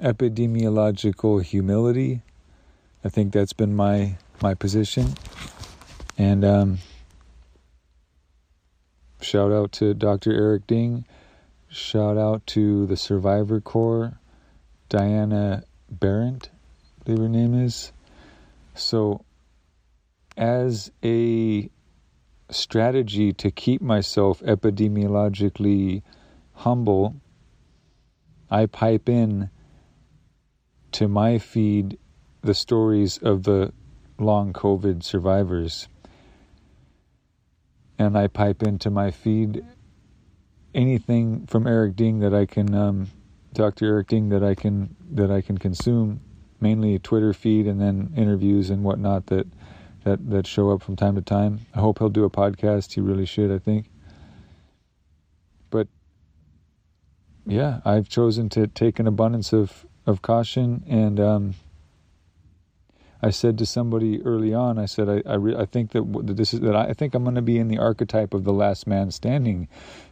[0.01, 2.23] epidemiological humility.
[3.05, 5.15] I think that's been my my position,
[6.19, 6.79] and um,
[9.21, 10.33] shout out to Dr.
[10.33, 11.05] Eric Ding.
[11.71, 14.19] Shout out to the Survivor Corps,
[14.89, 16.51] Diana Barrett,
[17.01, 17.93] I believe her name is.
[18.75, 19.25] So,
[20.37, 21.71] as a
[22.51, 26.03] strategy to keep myself epidemiologically
[26.55, 27.15] humble,
[28.51, 29.51] I pipe in
[30.93, 31.99] to my feed
[32.41, 33.73] the stories of the
[34.19, 35.87] long COVID survivors.
[37.99, 39.65] And I pipe into my feed
[40.75, 43.09] anything from Eric Ding that I can, um,
[43.53, 43.87] Dr.
[43.87, 46.21] Eric Ding that I can that I can consume,
[46.61, 49.47] mainly a Twitter feed and then interviews and whatnot that
[50.05, 51.61] that that show up from time to time.
[51.75, 52.93] I hope he'll do a podcast.
[52.95, 53.87] He really should, I think.
[55.71, 55.89] But
[57.47, 61.55] yeah, I've chosen to take an abundance of of caution, and um,
[63.21, 66.03] I said to somebody early on, I said, I I, re- I think that
[66.37, 68.87] this is that I think I'm going to be in the archetype of the last
[68.87, 69.69] man standing,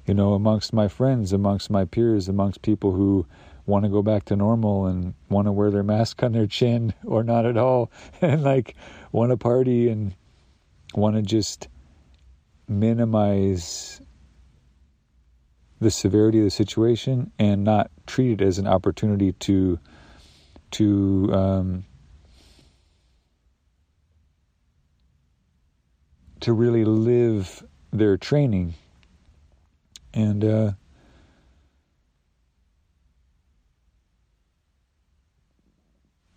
[0.06, 3.26] you know, amongst my friends, amongst my peers, amongst people who
[3.64, 6.94] want to go back to normal and want to wear their mask on their chin
[7.04, 7.90] or not at all.
[8.20, 8.74] And like
[9.12, 10.14] want to party and
[10.94, 11.68] want to just
[12.68, 14.00] minimize
[15.80, 19.78] the severity of the situation and not treat it as an opportunity to
[20.72, 21.84] to um,
[26.40, 28.74] to really live their training
[30.16, 30.72] and uh,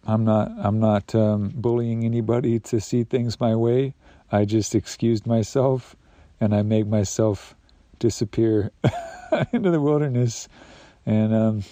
[0.06, 3.93] I'm not I'm not um, bullying anybody to see things my way.
[4.32, 5.95] I just excused myself
[6.41, 7.56] and I make myself
[8.00, 8.72] disappear
[9.54, 10.47] into the wilderness.
[11.06, 11.64] And um,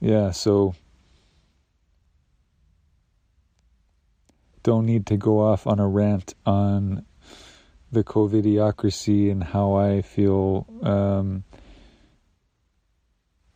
[0.00, 0.74] yeah, so
[4.62, 7.04] don't need to go off on a rant on
[7.90, 11.44] the COVIDiocracy and how I feel um,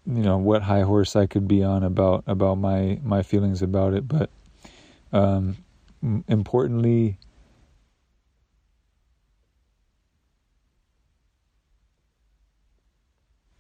[0.07, 3.93] you know what high horse I could be on about about my my feelings about
[3.95, 4.31] it, but
[5.13, 5.57] um,
[6.29, 7.19] importantly,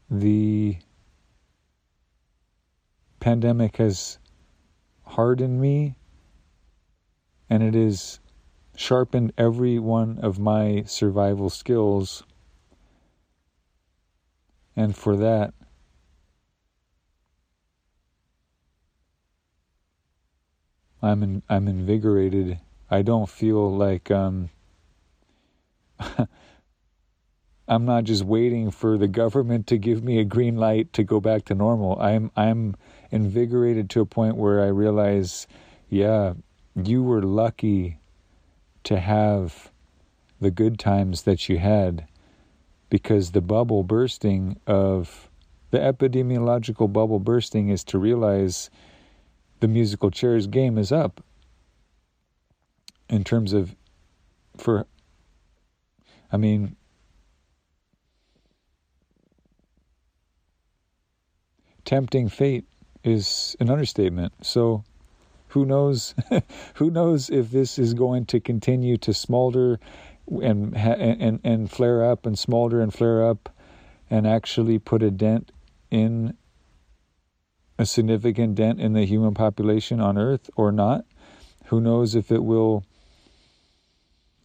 [0.09, 0.77] the
[3.19, 4.19] pandemic has
[5.05, 5.97] hardened me
[7.49, 8.21] and it has
[8.77, 12.23] sharpened every one of my survival skills.
[14.77, 15.55] And for that,
[21.03, 22.59] I'm in, I'm invigorated.
[22.91, 24.51] I don't feel like um,
[27.69, 31.21] I'm not just waiting for the government to give me a green light to go
[31.21, 31.99] back to normal.
[32.01, 32.77] I'm I'm
[33.11, 35.47] invigorated to a point where I realize,
[35.89, 36.35] yeah,
[36.77, 37.99] you were lucky
[38.85, 39.71] to have
[40.41, 42.07] the good times that you had
[42.91, 45.31] because the bubble bursting of
[45.71, 48.71] the epidemiological bubble bursting is to realize
[49.61, 51.25] the musical chairs game is up
[53.09, 53.75] in terms of
[54.57, 54.87] for
[56.31, 56.77] I mean
[61.85, 62.65] tempting fate
[63.05, 64.33] is an understatement.
[64.43, 64.85] So
[65.49, 66.15] who knows
[66.75, 69.79] who knows if this is going to continue to smolder
[70.43, 73.49] and and and flare up and smolder and flare up
[74.11, 75.53] and actually put a dent
[75.91, 76.37] in
[77.79, 81.05] a significant dent in the human population on earth or not.
[81.67, 82.85] Who knows if it will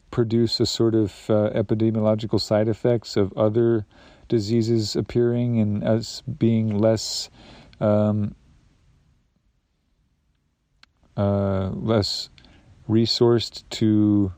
[0.10, 3.86] produce a sort of uh, epidemiological side effects of other
[4.28, 7.30] diseases appearing and us being less
[7.80, 8.36] um,
[11.22, 12.30] uh, less
[12.90, 14.34] resourced to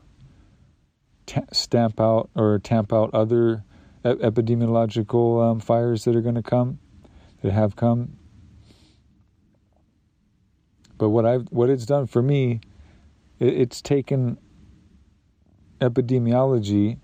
[1.24, 3.64] t- stamp out or tamp out other
[4.04, 6.78] epidemiological um, fires that are going to come,
[7.40, 8.18] that have come.
[10.98, 12.60] But what I've what it's done for me,
[13.38, 14.38] it, it's taken
[15.80, 16.98] epidemiology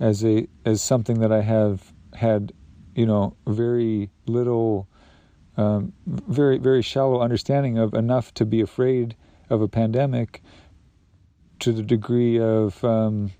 [0.00, 2.52] as a as something that I have had,
[2.94, 4.88] you know, very little
[5.56, 9.14] um, very very shallow understanding of enough to be afraid
[9.48, 10.42] of a pandemic
[11.58, 13.32] to the degree of um,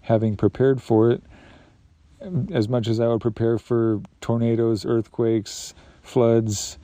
[0.00, 1.22] having prepared for it
[2.52, 6.78] as much as I would prepare for tornadoes, earthquakes, floods,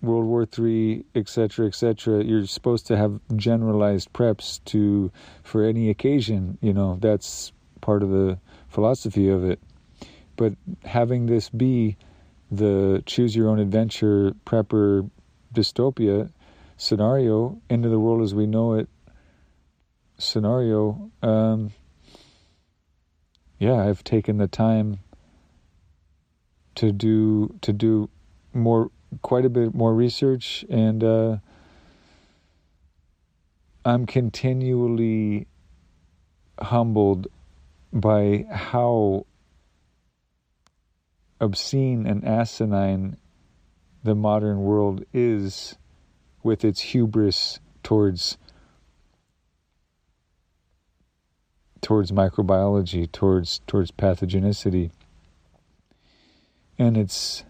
[0.00, 2.22] World War III, etc., etc.
[2.22, 5.10] You're supposed to have generalized preps to
[5.42, 6.58] for any occasion.
[6.60, 8.38] You know that's part of the
[8.68, 9.60] philosophy of it.
[10.36, 11.96] But having this be
[12.50, 15.08] the choose your own adventure prepper
[15.54, 16.30] dystopia
[16.76, 18.88] scenario into the world as we know it
[20.18, 21.72] scenario um,
[23.58, 24.98] yeah i've taken the time
[26.74, 28.08] to do to do
[28.54, 28.90] more
[29.22, 31.36] quite a bit more research and uh,
[33.84, 35.46] i'm continually
[36.60, 37.26] humbled
[37.92, 39.24] by how
[41.40, 43.16] obscene and asinine
[44.02, 45.76] the modern world is
[46.42, 48.38] with its hubris towards
[51.80, 54.90] towards microbiology towards towards pathogenicity.
[56.78, 57.44] And it's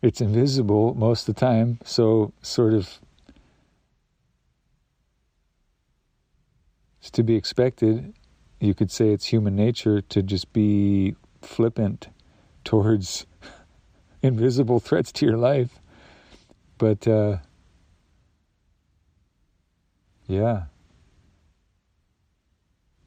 [0.00, 3.00] it's invisible most of the time so sort of
[7.00, 8.14] it's to be expected
[8.60, 12.08] you could say it's human nature to just be flippant
[12.64, 13.26] towards
[14.22, 15.78] invisible threats to your life.
[16.76, 17.38] But uh,
[20.26, 20.64] yeah,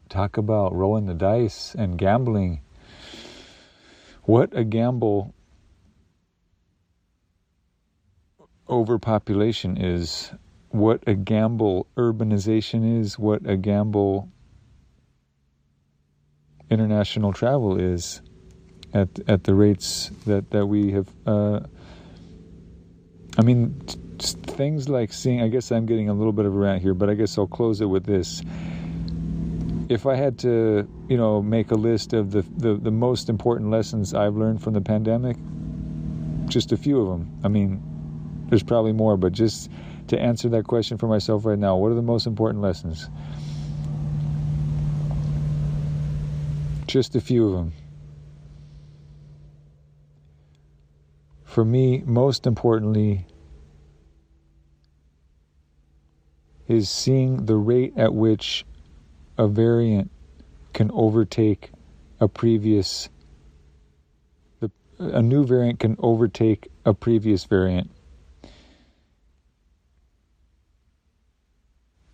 [0.09, 2.61] talk about rolling the dice and gambling.
[4.23, 5.33] What a gamble
[8.69, 10.31] overpopulation is,
[10.69, 14.29] what a gamble urbanization is, what a gamble
[16.71, 18.21] international travel is
[18.93, 21.09] at at the rates that that we have.
[21.25, 21.59] Uh,
[23.37, 23.79] I mean,
[24.19, 25.41] things like seeing.
[25.41, 27.47] I guess I'm getting a little bit of a rant here, but I guess I'll
[27.47, 28.41] close it with this.
[29.89, 33.71] If I had to, you know, make a list of the, the, the most important
[33.71, 35.35] lessons I've learned from the pandemic,
[36.47, 37.39] just a few of them.
[37.43, 37.81] I mean,
[38.47, 39.69] there's probably more, but just
[40.07, 43.09] to answer that question for myself right now, what are the most important lessons?
[46.91, 47.71] Just a few of them.
[51.45, 53.27] For me, most importantly,
[56.67, 58.65] is seeing the rate at which
[59.37, 60.11] a variant
[60.73, 61.71] can overtake
[62.19, 63.07] a previous
[64.99, 67.89] a new variant can overtake a previous variant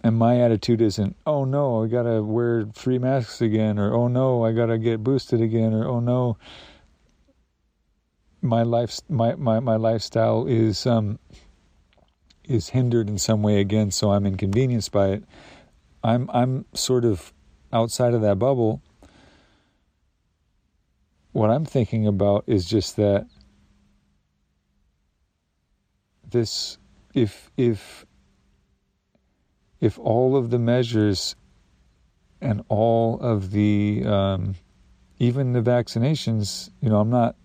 [0.04, 4.46] And my attitude isn't, oh no, I gotta wear three masks again, or oh no,
[4.46, 6.38] I gotta get boosted again, or oh no.
[8.44, 11.20] my life my, my, my lifestyle is um
[12.46, 15.26] is hindered in some way again so I'm inconvenienced by it
[16.04, 17.34] I'm I'm sort of
[17.74, 18.82] outside of that bubble
[21.34, 23.28] what I'm thinking about is just that
[26.30, 26.80] this
[27.16, 28.07] if if
[29.82, 31.36] if all of the measures
[32.42, 34.56] and all of the um,
[35.20, 37.36] even the vaccinations you know i'm not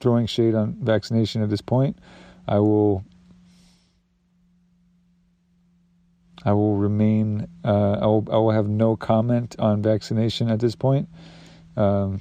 [0.00, 1.96] throwing shade on vaccination at this point.
[2.48, 3.04] I will
[6.44, 10.74] i will remain uh, I, will, I will have no comment on vaccination at this
[10.74, 11.08] point.
[11.76, 12.20] Um,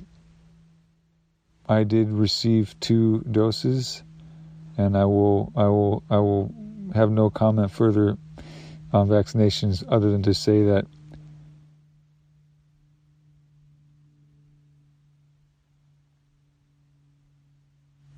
[1.67, 4.03] i did receive two doses
[4.77, 6.53] and i will i will i will
[6.93, 8.17] have no comment further
[8.91, 10.85] on vaccinations other than to say that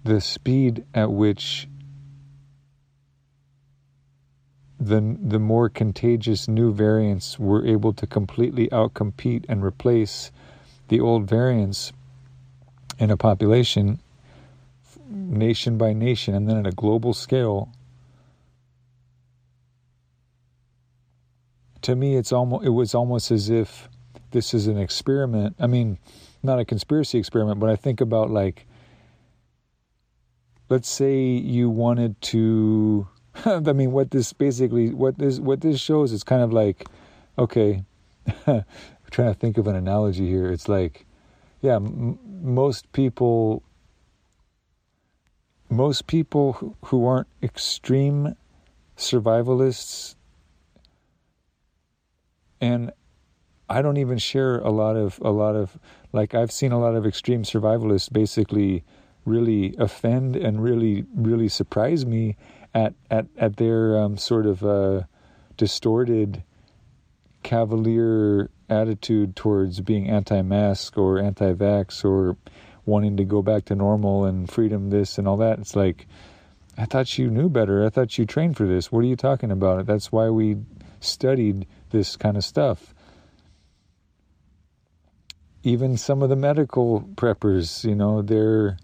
[0.03, 1.67] the speed at which
[4.79, 10.31] the the more contagious new variants were able to completely outcompete and replace
[10.87, 11.93] the old variants
[12.97, 13.99] in a population
[15.09, 17.69] nation by nation and then at a global scale
[21.81, 23.89] to me it's almost it was almost as if
[24.31, 25.97] this is an experiment i mean
[26.43, 28.65] not a conspiracy experiment but i think about like
[30.69, 33.07] let's say you wanted to
[33.45, 36.87] I mean what this basically what this what this shows is kind of like
[37.37, 37.83] okay
[38.47, 38.63] I'm
[39.09, 40.51] trying to think of an analogy here.
[40.51, 41.05] It's like
[41.61, 43.63] yeah m- most people
[45.69, 48.35] most people who, who aren't extreme
[48.97, 50.15] survivalists
[52.61, 52.91] and
[53.67, 55.77] I don't even share a lot of a lot of
[56.13, 58.83] like I've seen a lot of extreme survivalists basically
[59.25, 62.37] really offend and really really surprise me
[62.73, 65.03] at at at their um, sort of uh,
[65.57, 66.43] distorted
[67.43, 72.37] cavalier attitude towards being anti-mask or anti-vax or
[72.85, 75.59] wanting to go back to normal and freedom this and all that.
[75.59, 76.07] It's like
[76.77, 77.85] i thought you knew better.
[77.85, 78.91] I thought you trained for this.
[78.91, 79.85] What are you talking about?
[79.85, 80.57] That's why we
[80.99, 82.93] studied this kind of stuff
[85.63, 88.77] even some of the medical preppers you know they're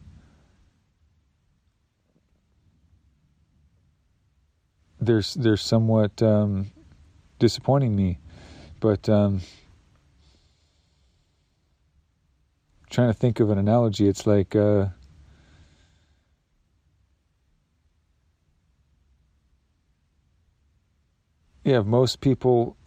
[5.00, 6.72] they're they're somewhat um,
[7.40, 8.20] disappointing me,
[8.80, 9.42] but um,
[12.90, 14.56] trying to think of an analogy, it's like.
[14.56, 14.88] Uh,
[21.64, 22.78] yeah, most people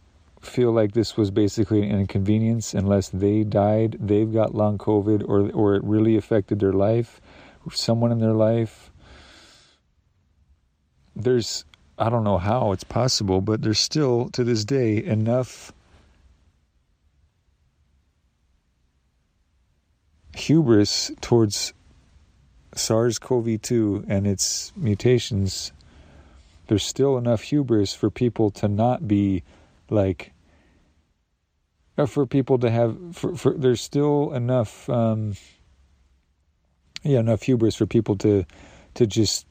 [0.41, 5.51] feel like this was basically an inconvenience unless they died, they've got long COVID, or
[5.51, 7.21] or it really affected their life,
[7.73, 8.91] someone in their life.
[11.15, 11.65] There's
[11.99, 15.73] I don't know how it's possible, but there's still to this day enough
[20.35, 21.75] hubris towards
[22.75, 25.73] SARS CoV 2 and its mutations.
[26.69, 29.43] There's still enough hubris for people to not be
[29.91, 30.33] like,
[32.07, 35.35] for people to have, for, for there's still enough, um,
[37.03, 38.47] yeah, enough hubris for people to,
[38.95, 39.47] to just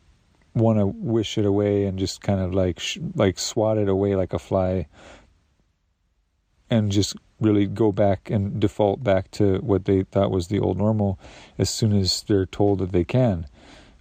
[0.53, 4.15] want to wish it away and just kind of like sh- like swat it away
[4.15, 4.87] like a fly
[6.69, 10.77] and just really go back and default back to what they thought was the old
[10.77, 11.19] normal
[11.57, 13.45] as soon as they're told that they can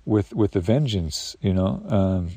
[0.05, 2.30] with with a vengeance you know um,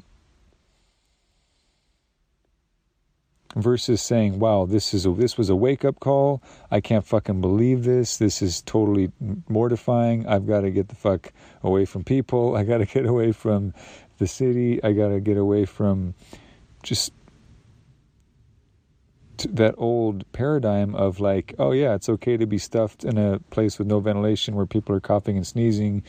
[3.55, 7.41] versus saying wow this is a this was a wake up call i can't fucking
[7.41, 9.11] believe this this is totally
[9.49, 13.33] mortifying i've got to get the fuck away from people i got to get away
[13.33, 13.73] from
[14.21, 14.81] the city.
[14.81, 16.13] I got to get away from
[16.83, 17.11] just
[19.49, 23.79] that old paradigm of like, oh yeah, it's okay to be stuffed in a place
[23.79, 26.03] with no ventilation where people are coughing and sneezing,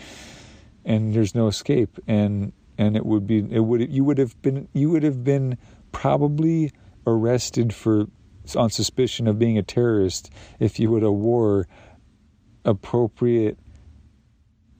[0.85, 1.99] and there's no escape.
[2.07, 5.57] And and it would be it would you would have been you would have been
[5.91, 6.71] probably
[7.07, 8.07] arrested for
[8.57, 11.69] on suspicion of being a terrorist if you would have wore
[12.65, 13.57] appropriate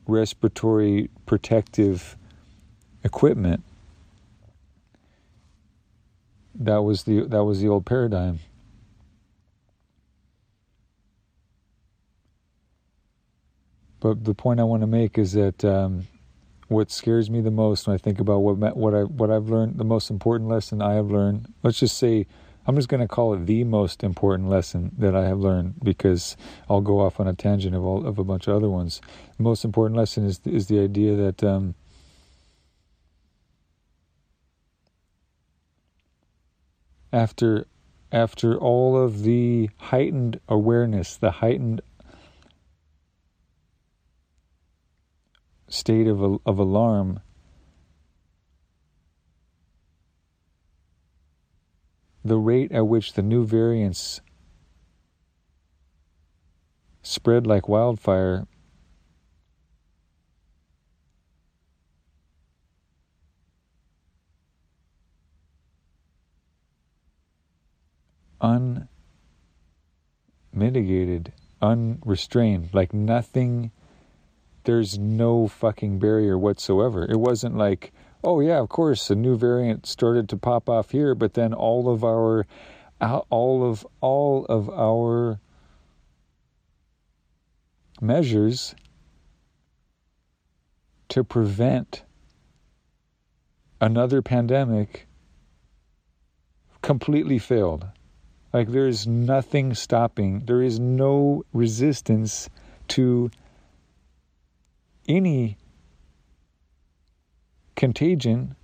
[0.07, 2.17] respiratory protective
[3.05, 3.63] equipment.
[6.55, 8.41] That was the that was the old paradigm.
[14.01, 16.09] But the point I want to make is that um,
[16.73, 19.79] what scares me the most when I think about what what I what I've learned,
[19.79, 21.53] the most important lesson I have learned.
[21.63, 22.27] Let's just say
[22.67, 26.37] I'm just going to call it the most important lesson that I have learned because
[26.71, 29.01] I'll go off on a tangent of all of a bunch of other ones.
[29.37, 31.75] The most important lesson is is the idea that um,
[37.13, 37.67] after
[38.13, 41.81] after all of the heightened awareness, the heightened
[45.73, 47.21] state of of alarm.
[52.23, 54.21] The rate at which the new variants
[57.03, 58.47] spread like wildfire
[70.53, 73.71] unmitigated, unrestrained, like nothing,
[74.65, 77.05] there's no fucking barrier whatsoever.
[77.05, 77.93] It wasn't like,
[78.23, 81.89] oh yeah, of course, a new variant started to pop off here, but then all
[81.89, 82.47] of our,
[83.01, 85.41] all of all of our
[88.01, 88.75] measures
[91.09, 92.05] to prevent
[93.81, 95.07] another pandemic
[96.83, 97.87] completely failed.
[98.53, 102.49] Like there is nothing stopping, there is no resistance
[102.89, 103.31] to
[105.09, 105.57] any
[107.77, 108.55] contagion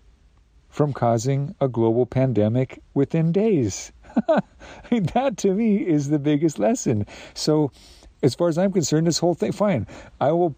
[0.69, 3.91] from causing a global pandemic within days.
[4.91, 7.07] that to me is the biggest lesson.
[7.35, 7.73] So,
[8.23, 9.87] as far as I'm concerned, this whole thing, fine.
[10.21, 10.55] I will,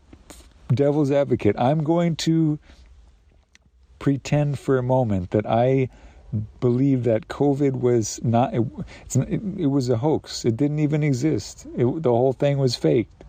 [0.75, 2.59] devil's advocate, I'm going to
[3.99, 5.89] pretend for a moment that I
[6.61, 8.63] believe that COVID was not, it,
[9.15, 10.45] it, it was a hoax.
[10.45, 11.67] It didn't even exist.
[11.77, 13.20] It, the whole thing was faked.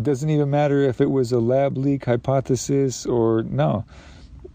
[0.00, 3.84] Doesn't even matter if it was a lab leak hypothesis or no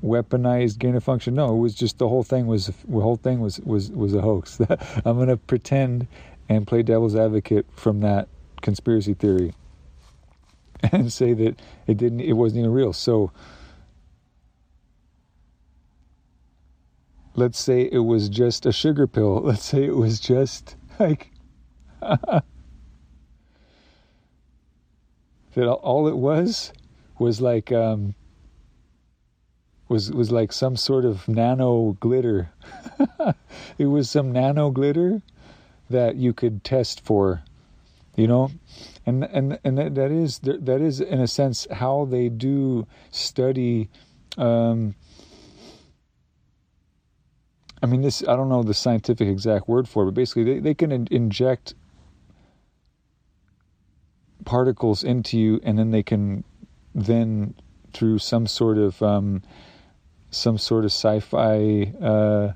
[0.03, 1.33] weaponized gain of function.
[1.33, 4.21] No, it was just the whole thing was the whole thing was was was a
[4.21, 4.59] hoax.
[5.05, 6.07] I'm going to pretend
[6.47, 8.27] and play devil's advocate from that
[8.61, 9.53] conspiracy theory
[10.91, 12.93] and say that it didn't it wasn't even real.
[12.93, 13.31] So
[17.35, 19.41] let's say it was just a sugar pill.
[19.43, 21.31] Let's say it was just like
[25.53, 26.71] that all it was
[27.17, 28.15] was like um,
[29.87, 32.51] was was like some sort of nano glitter.
[33.77, 35.21] it was some nano glitter
[35.89, 37.41] that you could test for,
[38.15, 38.51] you know,
[39.05, 43.89] and and and that, that is that is in a sense how they do study.
[44.37, 44.95] Um,
[47.81, 50.59] I mean, this I don't know the scientific exact word for it, but basically they,
[50.59, 51.73] they can in, inject
[54.49, 56.43] particles into you, and then they can
[56.95, 57.53] then
[57.93, 59.43] through some sort of um,
[60.31, 62.53] some sort of sci-fi uh,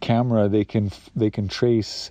[0.00, 2.10] camera, they can they can trace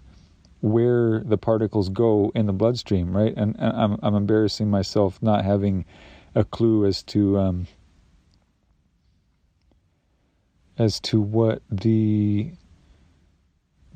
[0.61, 3.33] where the particles go in the bloodstream, right?
[3.35, 5.85] And, and I'm I'm embarrassing myself not having
[6.35, 7.67] a clue as to um,
[10.77, 12.51] as to what the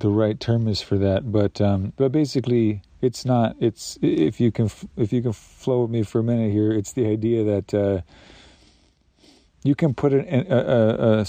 [0.01, 3.55] the right term is for that, but um, but basically it's not.
[3.59, 6.71] It's if you can if you can flow with me for a minute here.
[6.71, 8.01] It's the idea that uh,
[9.63, 11.25] you can put an, a, a, a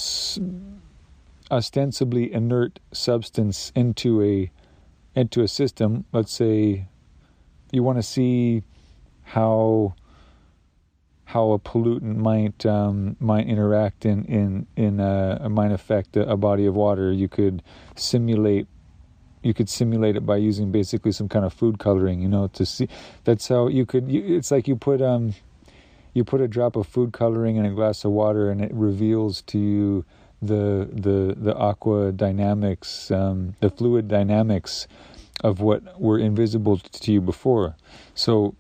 [1.55, 4.51] ostensibly inert substance into a
[5.15, 6.07] into a system.
[6.13, 6.89] Let's say
[7.71, 8.63] you want to see
[9.23, 9.95] how
[11.33, 16.37] how a pollutant might um, might interact in in in a, might affect a, a,
[16.37, 17.11] body of water.
[17.11, 17.63] You could
[17.97, 18.67] simulate
[19.43, 22.67] you could simulate it by using basically some kind of food coloring, you know, to
[22.67, 22.87] see.
[23.25, 24.11] That's how you could.
[24.11, 25.35] You, it's like you put um,
[26.13, 29.41] you put a drop of food coloring in a glass of water, and it reveals
[29.53, 30.05] to you
[30.43, 34.87] the the the aqua dynamics, um, the fluid dynamics
[35.43, 37.75] of what were invisible to you before.
[38.15, 38.55] So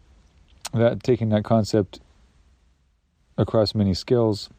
[0.73, 2.01] that taking that concept
[3.37, 4.51] across many skills,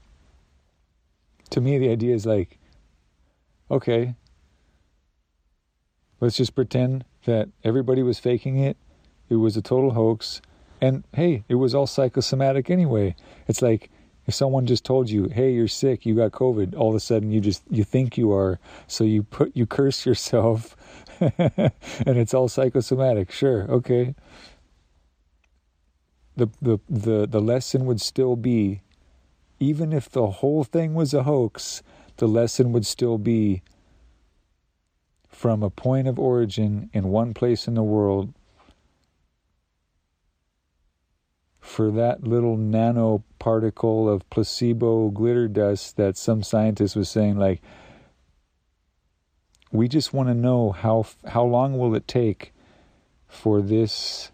[1.49, 2.59] to me the idea is like,
[3.69, 4.15] okay,
[6.23, 8.77] Let's just pretend that everybody was faking it.
[9.27, 10.41] It was a total hoax.
[10.79, 13.17] And hey, it was all psychosomatic anyway.
[13.45, 13.89] It's like
[14.25, 17.33] if someone just told you, "Hey, you're sick, you got COVID," all of a sudden
[17.33, 20.77] you just you think you are, so you put you curse yourself,
[21.19, 21.71] and
[22.05, 23.29] it's all psychosomatic.
[23.29, 24.15] Sure, okay.
[26.35, 28.81] The the the the lesson would still be,
[29.59, 31.83] even if the whole thing was a hoax,
[32.17, 33.61] the lesson would still be
[35.27, 38.33] from a point of origin in one place in the world
[41.59, 47.61] for that little nanoparticle of placebo glitter dust that some scientist was saying like
[49.71, 52.53] we just want to know how how long will it take
[53.27, 54.32] for this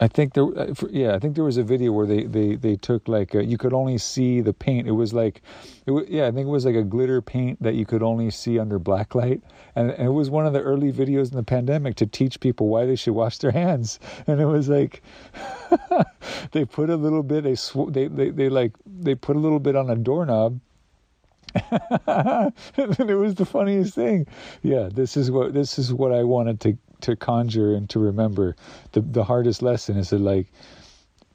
[0.00, 2.76] I think there, uh, yeah, I think there was a video where they they they
[2.76, 4.88] took like a, you could only see the paint.
[4.88, 5.42] It was like,
[5.86, 8.30] it was, yeah, I think it was like a glitter paint that you could only
[8.30, 9.42] see under blacklight,
[9.76, 12.68] and, and it was one of the early videos in the pandemic to teach people
[12.68, 14.00] why they should wash their hands.
[14.26, 15.02] And it was like,
[16.52, 19.60] they put a little bit, they sw- they they they like they put a little
[19.60, 20.60] bit on a doorknob.
[22.06, 24.26] and it was the funniest thing.
[24.62, 28.56] Yeah, this is what this is what I wanted to to conjure and to remember.
[28.92, 30.46] The the hardest lesson is that like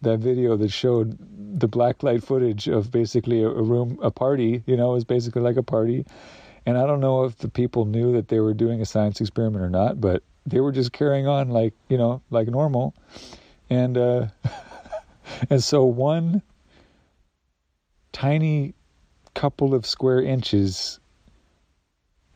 [0.02, 1.18] that video that showed
[1.60, 5.42] the black light footage of basically a, a room a party, you know, was basically
[5.42, 6.06] like a party.
[6.66, 9.64] And I don't know if the people knew that they were doing a science experiment
[9.64, 12.96] or not, but they were just carrying on like, you know, like normal.
[13.70, 14.28] And uh
[15.50, 16.42] and so one
[18.12, 18.74] tiny
[19.34, 21.00] couple of square inches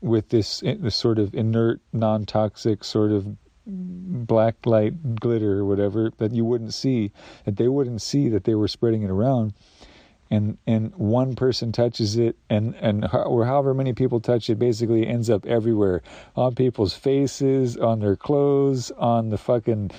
[0.01, 3.27] with this eh, this sort of inert, non-toxic sort of
[3.65, 7.11] black light glitter or whatever that you wouldn't see,
[7.45, 9.53] that they wouldn't see that they were spreading it around.
[10.31, 15.07] And and one person touches it, and and or however many people touch it, basically
[15.07, 16.03] ends up everywhere
[16.35, 19.89] on people's faces, on their clothes, on the fucking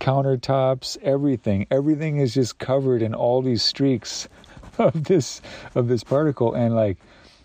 [0.00, 1.68] countertops, everything.
[1.70, 4.28] Everything is just covered in all these streaks
[4.78, 5.40] of this
[5.76, 6.98] of this particle, and like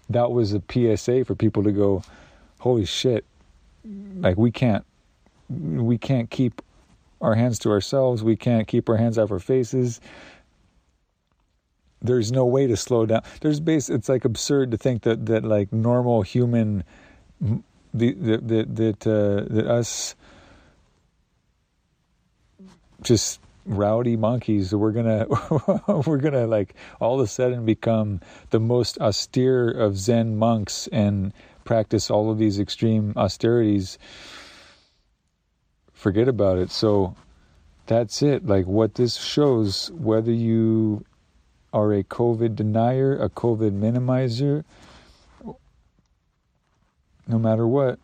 [0.09, 2.03] that was a PSA for people to go,
[2.59, 3.25] holy shit,
[4.15, 4.85] like we can't,
[5.49, 6.61] we can't keep
[7.21, 8.23] our hands to ourselves.
[8.23, 9.99] We can't keep our hands off our faces.
[12.01, 13.23] There's no way to slow down.
[13.41, 13.89] There's base.
[13.89, 16.83] It's like absurd to think that that like normal human,
[17.41, 20.15] the that that that, uh, that us
[23.01, 25.27] just rowdy monkeys we're gonna
[26.07, 31.33] we're gonna like all of a sudden become the most austere of zen monks and
[31.67, 33.99] practice all of these extreme austerities.
[35.93, 36.71] Forget about it.
[36.71, 37.15] So
[37.85, 38.47] that's it.
[38.47, 41.05] Like what this shows whether you
[41.73, 44.63] are a covid denier a covid minimizer
[47.27, 47.99] no matter what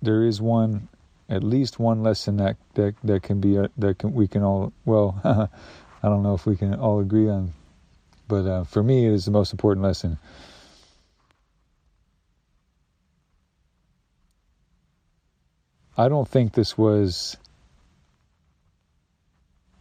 [0.00, 0.88] there is one
[1.30, 4.72] at least one lesson that that that can be uh, that can we can all
[4.84, 5.18] well
[6.02, 7.52] I don't know if we can all agree on
[8.26, 10.18] but uh, for me it is the most important lesson
[15.96, 17.36] I don't think this was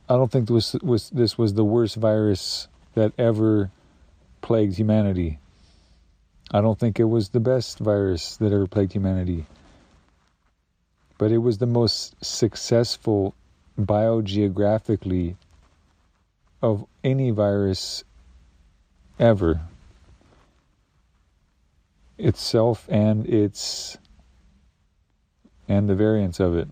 [0.08, 3.72] I don't think this was this was the worst virus that ever
[4.42, 5.40] plagued humanity.
[6.52, 9.46] I don't think it was the best virus that ever plagued humanity
[11.20, 13.36] but it was the most successful
[13.78, 15.36] biogeographically
[16.62, 18.06] of any virus
[19.20, 19.60] ever.
[22.18, 23.98] Itself and its
[25.68, 26.70] and the variants of it.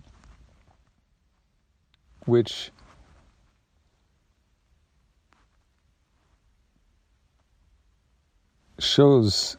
[2.24, 2.70] Which
[8.78, 9.58] shows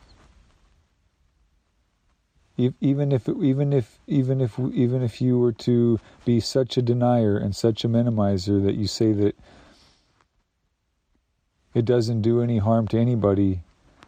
[2.81, 7.37] even if even if even if even if you were to be such a denier
[7.37, 9.35] and such a minimizer that you say that
[11.73, 13.61] it doesn't do any harm to anybody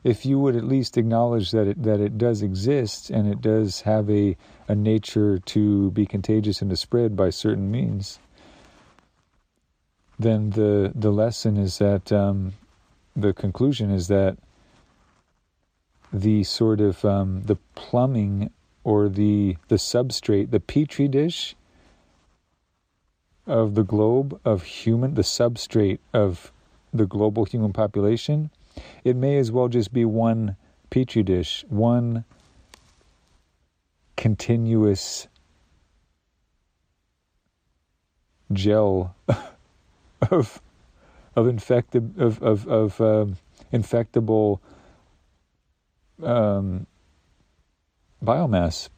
[0.04, 3.82] if you would at least acknowledge that it that it does exist and it does
[3.82, 4.36] have a
[4.68, 8.20] a nature to be contagious and to spread by certain means
[10.20, 12.54] then the the lesson is that um,
[13.16, 14.38] the conclusion is that
[16.14, 18.52] the sort of um, the plumbing
[18.84, 21.56] or the the substrate, the petri dish
[23.48, 26.52] of the globe of human, the substrate of
[26.94, 28.50] the global human population,
[29.04, 30.56] it may as well just be one
[30.90, 32.26] petri dish, one
[34.18, 35.28] continuous
[38.54, 39.16] gel
[40.32, 40.62] of
[41.36, 43.38] of infected of of of um,
[43.72, 44.60] infectable
[46.24, 46.88] um,
[48.24, 48.90] biomass.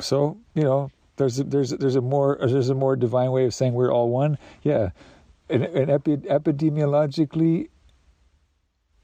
[0.00, 3.44] So you know, there's a, there's a, there's a more there's a more divine way
[3.44, 4.38] of saying we're all one.
[4.62, 4.90] Yeah,
[5.48, 7.68] and, and epi, epidemiologically,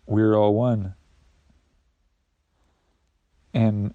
[0.07, 0.95] we're all one,
[3.53, 3.95] and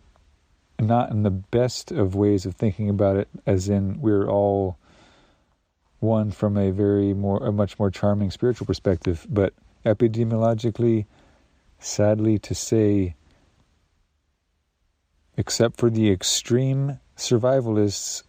[0.79, 4.77] not in the best of ways of thinking about it, as in we're all
[5.99, 9.53] one from a very more a much more charming spiritual perspective, but
[9.85, 11.05] epidemiologically,
[11.79, 13.15] sadly to say,
[15.37, 18.23] except for the extreme survivalists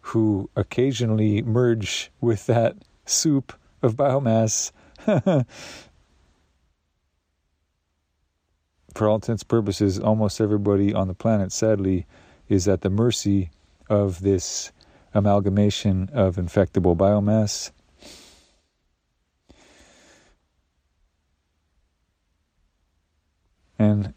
[0.00, 2.76] who occasionally merge with that
[3.06, 4.72] soup of biomass.
[8.94, 12.06] For all intents and purposes, almost everybody on the planet, sadly,
[12.48, 13.50] is at the mercy
[13.88, 14.70] of this
[15.14, 17.70] amalgamation of infectable biomass.
[23.78, 24.14] And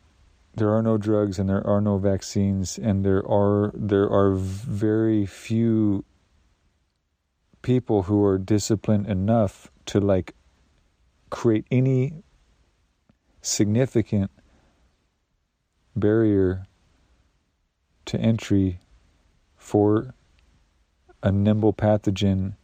[0.56, 5.26] there are no drugs and there are no vaccines and there are there are very
[5.26, 6.06] few
[7.62, 10.36] people who are disciplined enough to like
[11.30, 12.24] create any
[13.42, 14.32] significant
[15.96, 16.68] barrier
[18.06, 18.80] to entry
[19.58, 20.14] for
[21.26, 22.56] a nimble pathogen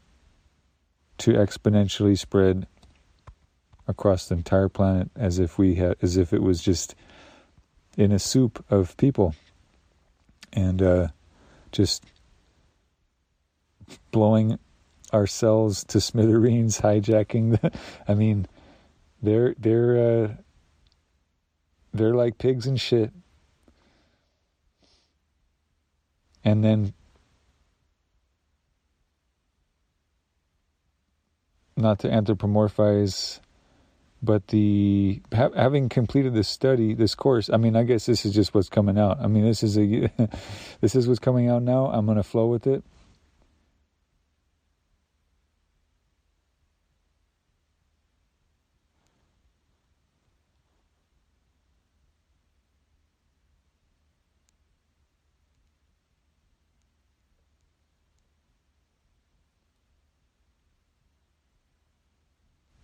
[1.17, 2.67] to exponentially spread
[3.87, 6.93] across the entire planet as if we had as if it was just
[7.97, 9.33] in a soup of people
[10.53, 11.07] and uh,
[11.71, 12.05] just
[14.11, 14.59] blowing
[15.11, 17.71] ourselves to smithereens, hijacking the.
[18.07, 18.47] I mean,
[19.23, 20.27] they're they're uh,
[21.95, 23.11] they're like pigs and shit,
[26.43, 26.93] and then
[31.81, 33.39] not to anthropomorphize
[34.21, 38.33] but the ha, having completed this study, this course, I mean, I guess this is
[38.33, 39.19] just what's coming out.
[39.19, 40.11] I mean, this is a
[40.81, 41.87] this is what's coming out now.
[41.87, 42.83] I'm to flow with it.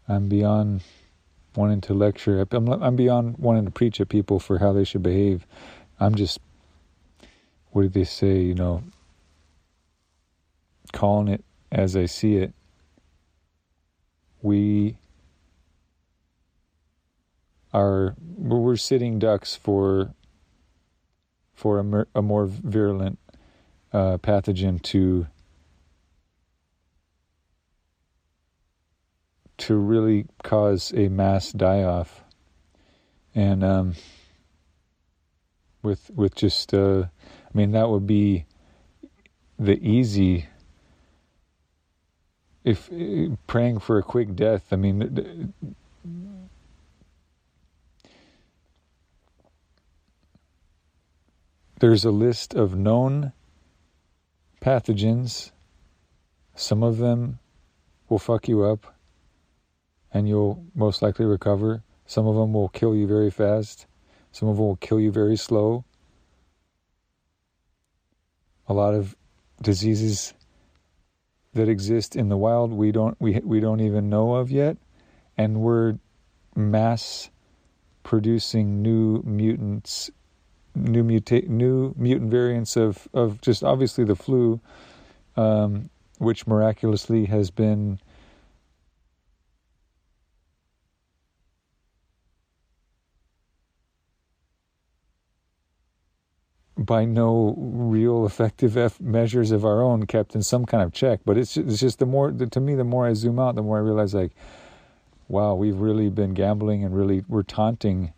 [0.08, 0.82] I'm beyond
[1.56, 2.46] wanting to lecture.
[2.52, 5.46] I'm, I'm beyond wanting to preach at people for how they should behave.
[6.00, 6.40] I'm just,
[7.72, 8.40] what did they say?
[8.40, 8.84] You know,
[10.94, 12.54] calling it as I see it.
[14.42, 14.98] We
[17.74, 20.14] are we're sitting ducks for
[21.54, 23.20] for a, a more virulent
[23.92, 25.28] uh, pathogen to
[29.58, 32.24] to really cause a mass die off.
[33.34, 33.96] And um,
[35.82, 38.46] with with just uh, I mean that would be
[39.60, 40.48] the easy
[42.64, 44.68] if uh, praying for a quick death.
[44.72, 45.54] I mean
[51.80, 53.34] there's a list of known
[54.62, 55.52] pathogens.
[56.56, 57.38] Some of them
[58.10, 58.97] will fuck you up
[60.14, 61.84] and you'll most likely recover.
[62.06, 63.86] Some of them will kill you very fast.
[64.32, 65.84] Some of them will kill you very slow.
[68.68, 69.16] A lot of
[69.62, 70.34] diseases
[71.54, 74.78] that exist in the wild we don't we we don't even know of yet,
[75.38, 75.98] and we're
[76.56, 77.30] mass
[78.04, 80.10] producing new mutants,
[80.76, 84.60] new muta- new mutant variants of of just obviously the flu,
[85.36, 85.90] um,
[86.20, 88.00] which miraculously has been
[96.88, 101.20] by no real effective measures of our own kept in some kind of check.
[101.24, 103.62] But it's just, it's just the more to me, the more I zoom out, the
[103.62, 104.32] more I realize like,
[105.28, 108.14] wow, we've really been gambling and really we're taunting.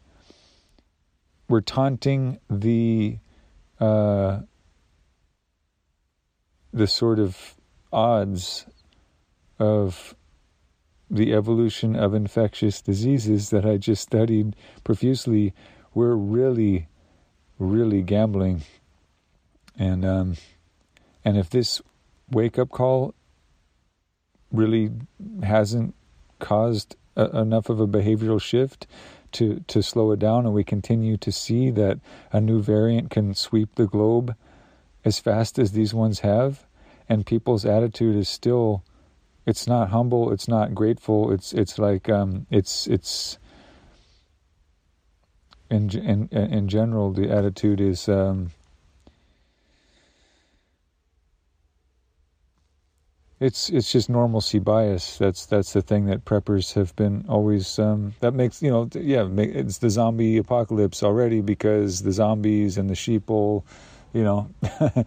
[1.50, 3.18] We're taunting the
[3.82, 4.42] uh,
[6.72, 7.56] the sort of
[7.92, 8.66] odds
[9.58, 10.16] of
[11.10, 15.56] the evolution of infectious diseases that I just studied profusely.
[15.96, 16.88] We're really
[17.60, 18.64] really gambling.
[19.78, 20.38] And um,
[21.24, 21.82] and if this
[22.32, 23.14] wake up call
[24.52, 24.92] really
[25.44, 25.94] hasn't
[26.40, 28.88] caused a, enough of a behavioral shift
[29.34, 32.00] to to slow it down, and we continue to see that
[32.32, 34.36] a new variant can sweep the globe
[35.06, 36.66] as fast as these ones have,
[37.08, 38.84] and people's attitude is still
[39.46, 43.39] it's not humble, it's not grateful, it's it's like um, it's it's
[45.70, 48.52] in in in general, the attitude is um,
[53.40, 55.18] it's it's just normalcy bias.
[55.18, 57.80] That's that's the thing that preppers have been always.
[57.80, 62.90] Um, that makes you know yeah it's the zombie apocalypse already because the zombies and
[62.90, 63.64] the sheeple,
[64.14, 64.50] you know,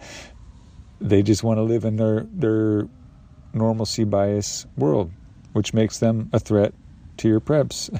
[1.01, 2.89] they just want to live in their their
[3.52, 5.10] normalcy bias world,
[5.52, 6.72] which makes them a threat
[7.18, 7.90] to your preps,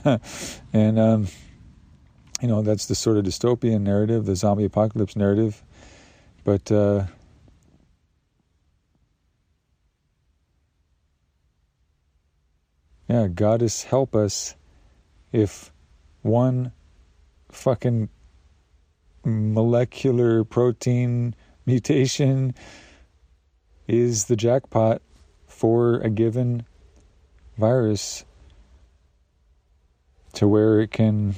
[0.73, 0.99] and.
[0.99, 1.27] Um,
[2.43, 5.63] you know that's the sort of dystopian narrative, the zombie apocalypse narrative,
[6.45, 6.71] but.
[6.71, 7.07] Uh,
[13.09, 14.55] yeah, goddess help us
[15.33, 15.71] if
[16.23, 16.73] one
[17.51, 18.09] fucking
[19.25, 21.35] molecular protein
[21.67, 22.55] mutation
[23.87, 25.03] is the jackpot
[25.47, 26.65] for a given
[27.59, 28.25] virus
[30.33, 31.35] to where it can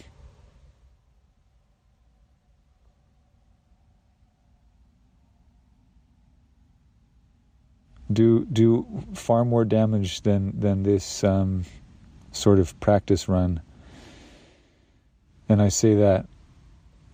[8.13, 11.65] do do far more damage than than this um,
[12.33, 13.61] sort of practice run.
[15.49, 16.27] And I say that,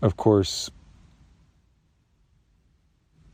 [0.02, 0.70] of course,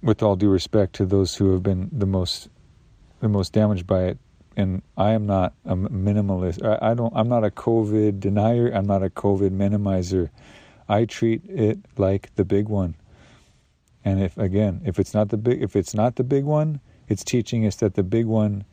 [0.03, 2.49] with all due respect to those who have been the most
[3.21, 4.19] the most damaged by it.
[4.59, 6.65] And I am not a minimalist.
[6.65, 7.13] I, I don't.
[7.15, 8.71] I'm not a COVID denier.
[8.71, 10.31] I'm not a COVID minimizer.
[10.89, 12.95] I treat it like the big one.
[14.05, 17.25] And if again, if it's not the big, if it's not the big one, it's
[17.25, 18.65] teaching us that the big one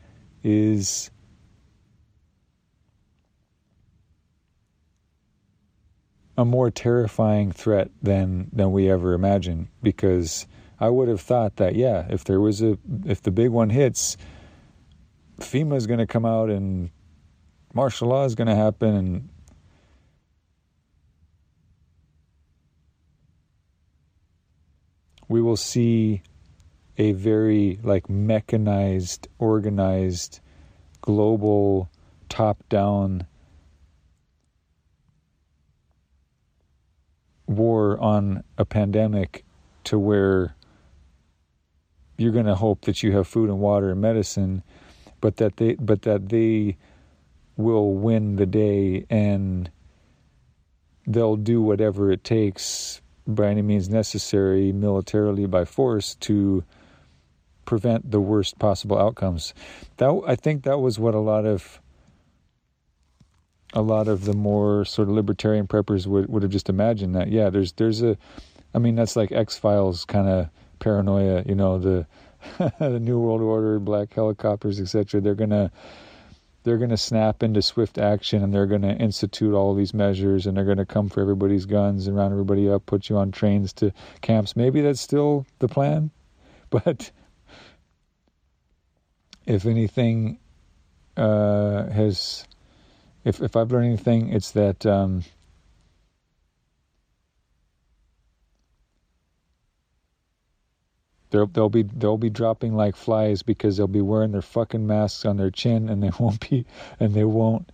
[0.42, 1.10] is
[6.36, 9.68] a more terrifying threat than than we ever imagined.
[9.82, 10.46] Because
[10.80, 14.16] I would have thought that yeah if there was a if the big one hits
[15.40, 16.90] FEMA is going to come out and
[17.72, 19.28] martial law is going to happen and
[25.28, 26.22] we will see
[26.98, 30.40] a very like mechanized, organized,
[31.02, 31.90] global,
[32.28, 33.26] top-down
[37.46, 39.44] war on a pandemic
[39.84, 40.54] to where
[42.16, 44.62] you're going to hope that you have food and water and medicine
[45.20, 46.76] but that they but that they
[47.56, 49.70] will win the day and
[51.06, 56.64] they'll do whatever it takes by any means necessary militarily by force to
[57.64, 59.54] prevent the worst possible outcomes.
[59.96, 61.80] That I think that was what a lot of
[63.72, 67.28] a lot of the more sort of libertarian preppers would would have just imagined that
[67.28, 68.16] yeah there's there's a
[68.74, 72.06] I mean that's like X Files kind of paranoia you know the
[72.78, 75.72] the new world order black helicopters etc they're gonna
[76.64, 80.46] they're going to snap into swift action and they're going to institute all these measures
[80.46, 83.30] and they're going to come for everybody's guns and round everybody up, put you on
[83.30, 83.92] trains to
[84.22, 84.56] camps.
[84.56, 86.10] Maybe that's still the plan,
[86.70, 87.10] but
[89.46, 90.38] if anything
[91.16, 92.46] uh, has,
[93.24, 95.24] if if I've learned anything, it's that um,
[101.34, 105.24] they'll they'll be they'll be dropping like flies because they'll be wearing their fucking masks
[105.24, 106.64] on their chin and they won't be
[107.00, 107.70] and they won't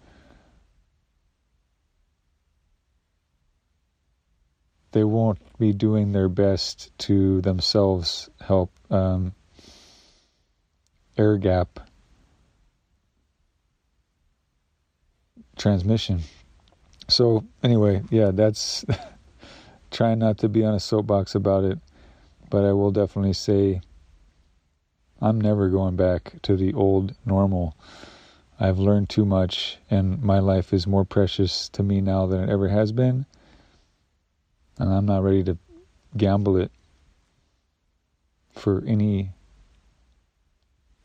[4.92, 9.34] they won't be doing their best to themselves help um,
[11.20, 11.80] air gap
[15.58, 16.20] transmission.
[17.08, 18.86] So anyway, yeah, that's
[19.90, 21.78] trying not to be on a soapbox about it,
[22.48, 23.82] but I will definitely say
[25.20, 27.76] I'm never going back to the old normal.
[28.58, 32.48] I've learned too much and my life is more precious to me now than it
[32.50, 33.26] ever has been.
[34.78, 35.58] And I'm not ready to
[36.16, 36.72] gamble it
[38.52, 39.32] for any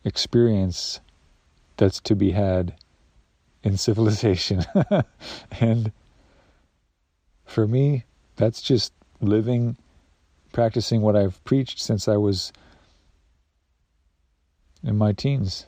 [0.05, 1.01] experience
[1.75, 2.73] that's to be had
[3.63, 4.63] in civilization.
[5.59, 5.91] and
[7.45, 8.05] for me,
[8.37, 9.75] that's just living,
[10.53, 12.53] practicing what I've preached since I was
[14.83, 15.65] in my teens.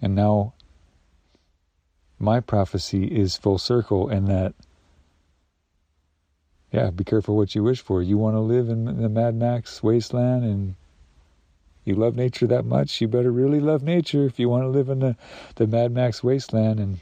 [0.00, 0.54] And now
[2.18, 4.54] my prophecy is full circle in that,
[6.72, 8.02] yeah, be careful what you wish for.
[8.02, 10.74] You want to live in the Mad Max wasteland and
[11.84, 14.88] you love nature that much, you better really love nature if you want to live
[14.88, 15.16] in the,
[15.56, 17.00] the Mad Max wasteland and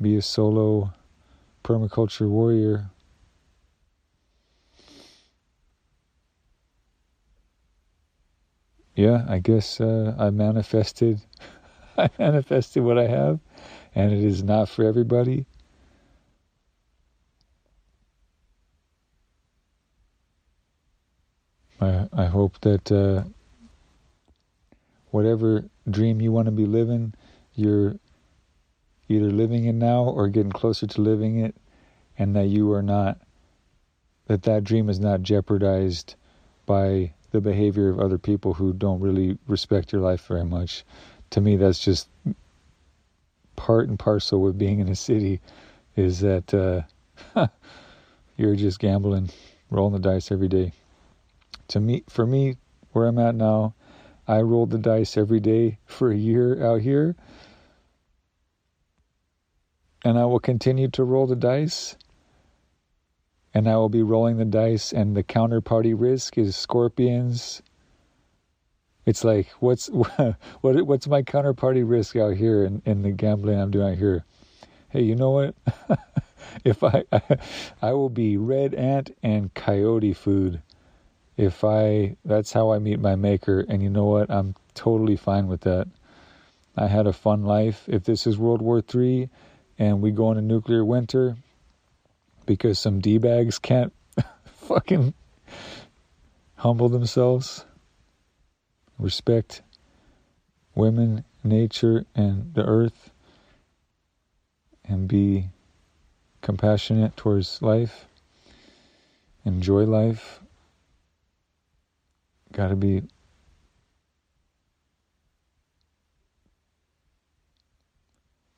[0.00, 0.92] be a solo
[1.64, 2.90] permaculture warrior.
[8.94, 11.20] Yeah, I guess uh, I manifested.
[11.98, 13.40] I manifested what I have,
[13.94, 15.46] and it is not for everybody.
[21.80, 23.24] I, I hope that uh,
[25.10, 27.14] whatever dream you want to be living,
[27.54, 27.96] you're
[29.08, 31.54] either living it now or getting closer to living it,
[32.18, 33.20] and that you are not,
[34.26, 36.14] that that dream is not jeopardized
[36.64, 40.84] by the behavior of other people who don't really respect your life very much.
[41.30, 42.08] To me, that's just
[43.54, 45.40] part and parcel with being in a city
[45.94, 46.86] is that
[47.34, 47.48] uh,
[48.36, 49.30] you're just gambling,
[49.70, 50.72] rolling the dice every day
[51.68, 52.56] to me, for me,
[52.92, 53.74] where I'm at now,
[54.28, 57.16] I rolled the dice every day for a year out here.
[60.04, 61.96] And I will continue to roll the dice.
[63.54, 67.62] And I will be rolling the dice, and the counterparty risk is scorpions.
[69.06, 69.86] It's like, what's
[70.60, 74.24] what, what's my counterparty risk out here in, in the gambling I'm doing out here?
[74.90, 75.54] Hey, you know what?
[76.64, 77.20] if I, I
[77.82, 80.60] I will be red ant and coyote food
[81.36, 85.48] if I that's how I meet my maker and you know what I'm totally fine
[85.48, 85.88] with that.
[86.76, 87.84] I had a fun life.
[87.86, 89.28] If this is World War 3
[89.78, 91.36] and we go into nuclear winter
[92.44, 93.92] because some D-bags can't
[94.44, 95.14] fucking
[96.56, 97.64] humble themselves,
[98.98, 99.62] respect
[100.74, 103.10] women, nature and the earth
[104.84, 105.48] and be
[106.42, 108.06] compassionate towards life,
[109.44, 110.40] enjoy life
[112.56, 113.02] Got to be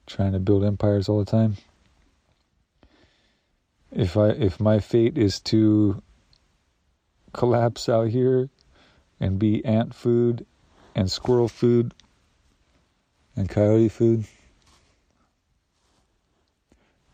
[0.06, 1.56] trying to build empires all the time.
[3.90, 6.00] If I if my fate is to
[7.32, 8.50] collapse out here
[9.18, 10.46] and be ant food
[10.94, 11.92] and squirrel food
[13.34, 14.26] and coyote food,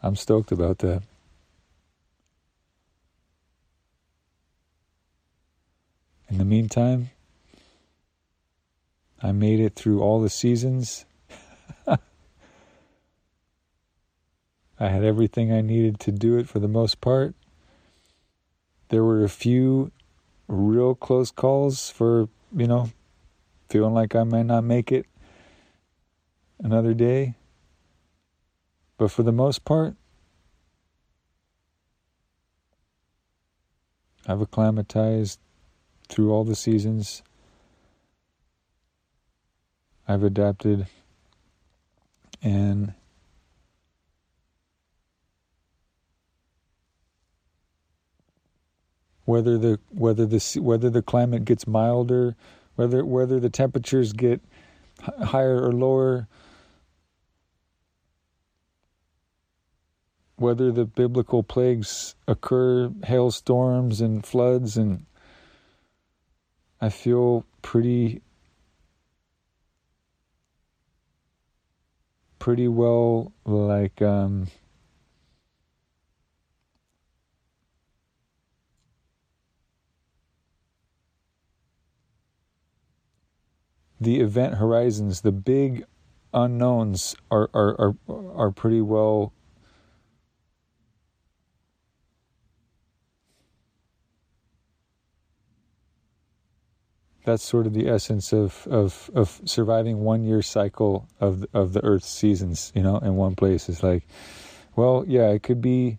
[0.02, 1.02] I'm stoked about that.
[6.35, 7.11] In the meantime,
[9.23, 11.05] I made it through all the seasons.
[11.86, 11.98] I
[14.81, 17.36] had everything I needed to do it for the most part.
[18.89, 19.93] There were a few
[20.48, 22.90] real close calls for, you know,
[23.69, 25.06] feeling like I might not make it
[26.59, 27.36] another day.
[28.98, 29.94] But for the most part,
[34.27, 35.39] I've acclimatized
[36.15, 37.24] through all the seasons.
[40.07, 40.86] I've adapted
[42.41, 42.95] and
[49.24, 52.36] whether the whether the whether the climate gets milder,
[52.77, 54.41] whether whether the temperatures get
[55.24, 56.28] higher or lower,
[60.36, 65.07] whether the biblical plagues occur, hailstorms and floods and
[66.85, 68.20] I feel pretty
[72.39, 74.48] pretty well like um
[83.98, 85.86] the event horizons, the big
[86.35, 87.94] unknowns are are are,
[88.35, 89.32] are pretty well
[97.24, 101.82] that's sort of the essence of, of, of surviving one year cycle of of the
[101.82, 102.70] Earth's seasons.
[102.74, 104.06] You know, in one place, it's like,
[104.76, 105.98] well, yeah, it could be,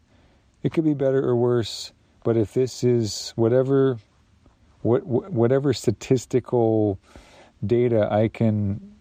[0.63, 1.91] it could be better or worse.
[2.23, 3.97] But if this is whatever,
[4.81, 6.99] what whatever statistical
[7.65, 8.95] data I can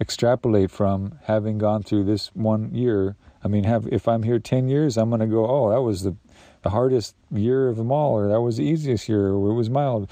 [0.00, 3.16] extrapolate from having gone through this one year.
[3.44, 6.02] I mean, have if I'm here ten years, I'm going to go, oh, that was
[6.02, 6.16] the
[6.62, 9.68] the hardest year of them all, or that was the easiest year, or it was
[9.68, 10.08] mild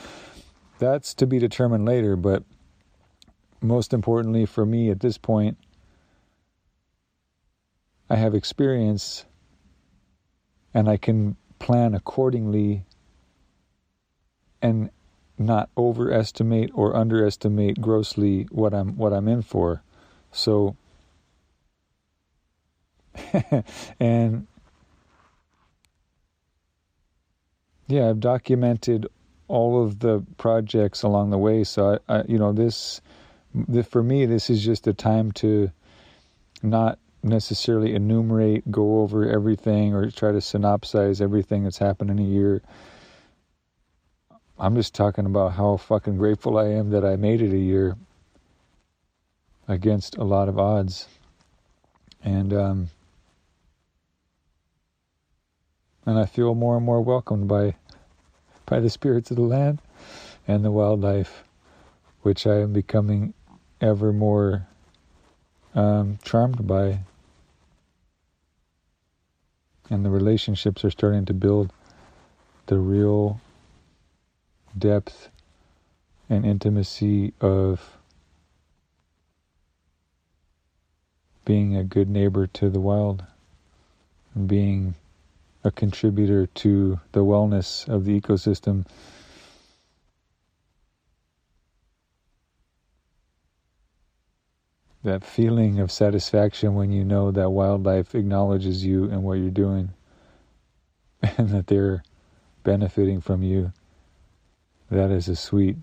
[0.80, 2.42] that's to be determined later, but
[3.60, 5.56] most importantly for me at this point,
[8.08, 9.24] I have experience
[10.74, 12.84] and I can plan accordingly
[14.60, 14.90] and
[15.38, 19.82] not overestimate or underestimate grossly what I'm what I'm in for.
[20.32, 20.76] So
[24.00, 24.46] and
[27.86, 29.06] yeah, I've documented
[29.50, 31.64] all of the projects along the way.
[31.64, 33.00] So I, I you know, this,
[33.88, 35.72] for me, this is just a time to
[36.62, 42.22] not necessarily enumerate, go over everything, or try to synopsize everything that's happened in a
[42.22, 42.62] year.
[44.56, 47.96] I'm just talking about how fucking grateful I am that I made it a year
[49.66, 51.08] against a lot of odds.
[52.22, 52.90] And um,
[56.06, 57.74] and I feel more and more welcomed by
[58.70, 59.80] by the spirits of the land
[60.46, 61.42] and the wildlife,
[62.22, 63.34] which I am becoming
[63.80, 64.68] ever more
[65.74, 67.00] um, charmed by.
[69.90, 71.72] And the relationships are starting to build
[72.66, 73.40] the real
[74.78, 75.28] depth
[76.28, 77.96] and intimacy of
[81.44, 83.24] being a good neighbor to the wild
[84.36, 84.94] and being
[85.62, 88.86] a contributor to the wellness of the ecosystem.
[95.02, 99.90] That feeling of satisfaction when you know that wildlife acknowledges you and what you're doing
[101.38, 102.02] and that they're
[102.62, 103.72] benefiting from you,
[104.90, 105.76] that is a sweet,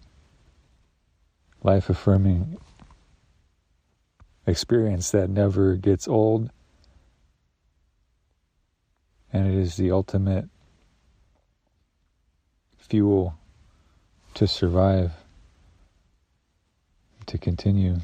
[1.64, 2.58] life affirming
[4.46, 6.50] experience that never gets old
[9.32, 10.48] and it is the ultimate
[12.78, 13.38] fuel
[14.34, 15.12] to survive
[17.28, 17.98] to continue.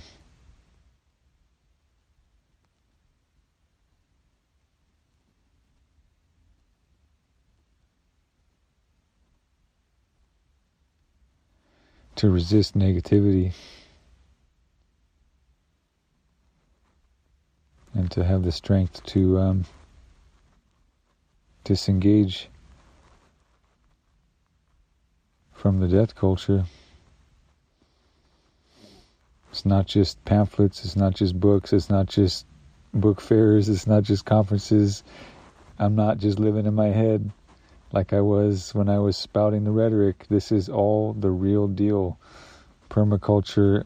[12.18, 13.54] To resist negativity
[17.94, 19.66] and to have the strength to um,
[21.64, 22.50] disengage
[25.54, 26.66] from the death culture.
[29.52, 32.46] It's not just pamphlets, it's not just books, it's not just
[32.94, 35.04] book fairs, it's not just conferences.
[35.80, 37.32] I'm not just living in my head
[37.92, 40.26] like I was when I was spouting the rhetoric.
[40.28, 42.18] This is all the real deal.
[42.90, 43.86] Permaculture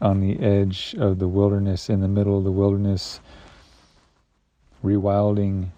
[0.00, 3.20] on the edge of the wilderness, in the middle of the wilderness,
[4.82, 5.68] rewilding,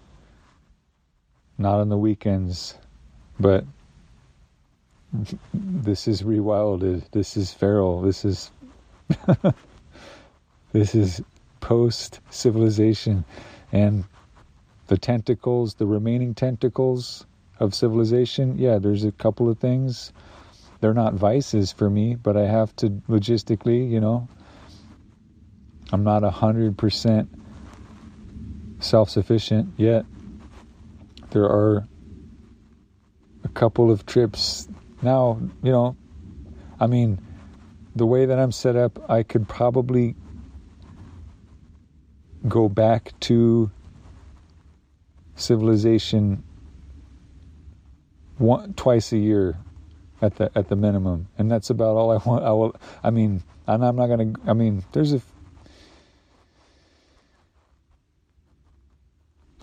[1.57, 2.75] not on the weekends,
[3.39, 3.65] but
[5.53, 7.03] this is rewilded.
[7.11, 8.01] This is feral.
[8.01, 8.51] This is
[10.73, 11.21] this is
[11.59, 13.23] post civilization
[13.71, 14.03] and
[14.87, 17.25] the tentacles, the remaining tentacles
[17.59, 20.11] of civilization, yeah, there's a couple of things.
[20.81, 24.27] They're not vices for me, but I have to logistically, you know,
[25.91, 27.29] I'm not a hundred percent
[28.79, 30.05] self-sufficient yet.
[31.33, 31.87] There are
[33.43, 34.67] a couple of trips
[35.01, 35.97] now, you know,
[36.79, 37.19] I mean,
[37.95, 40.15] the way that I'm set up, I could probably
[42.47, 43.71] go back to
[45.35, 46.43] civilization
[48.37, 49.57] one twice a year
[50.21, 52.43] at the at the minimum, and that's about all I want.
[52.43, 52.75] I will.
[53.03, 54.33] I mean, and I'm not gonna.
[54.45, 55.21] I mean, there's a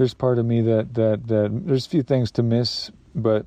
[0.01, 3.45] there's part of me that that that there's a few things to miss, but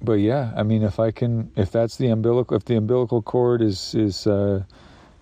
[0.00, 3.60] but yeah, I mean, if I can, if that's the umbilical, if the umbilical cord
[3.60, 4.64] is is uh,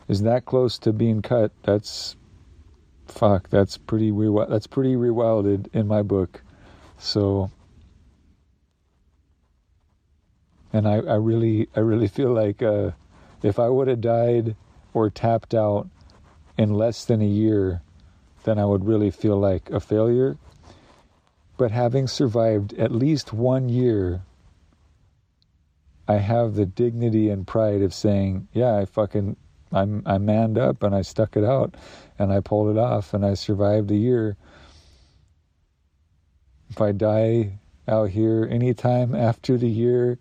[0.06, 2.14] is that close to being cut, that's
[3.08, 3.50] fuck.
[3.50, 6.44] That's pretty re- That's pretty rewilded in my book.
[6.98, 7.50] So
[10.72, 12.92] and I, I really I really feel like uh,
[13.42, 14.54] if I would have died
[14.92, 15.88] or tapped out
[16.56, 17.82] in less than a year,
[18.44, 20.38] then I would really feel like a failure.
[21.56, 24.22] But having survived at least one year,
[26.06, 29.36] I have the dignity and pride of saying, yeah, I fucking
[29.72, 31.74] I'm I manned up and I stuck it out
[32.18, 34.36] and I pulled it off and I survived a year.
[36.70, 40.18] If I die out here anytime after the year,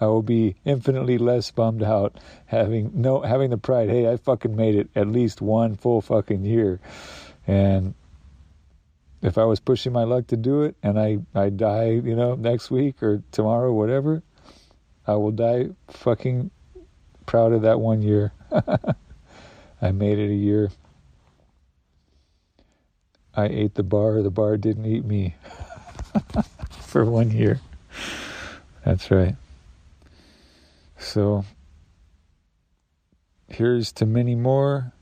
[0.00, 3.88] I will be infinitely less bummed out having no having the pride.
[3.88, 6.80] Hey, I fucking made it at least one full fucking year,
[7.46, 7.94] and
[9.22, 12.34] if I was pushing my luck to do it and I I die, you know,
[12.34, 14.22] next week or tomorrow, whatever,
[15.06, 16.50] I will die fucking
[17.26, 18.32] proud of that one year.
[19.82, 20.70] I made it a year.
[23.34, 25.36] I ate the bar, the bar didn't eat me
[26.70, 27.60] for one year.
[28.84, 29.36] That's right.
[30.98, 31.44] So
[33.48, 34.92] here's to many more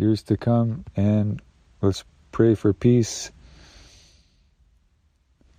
[0.00, 1.42] years to come, and
[1.82, 3.30] let's pray for peace.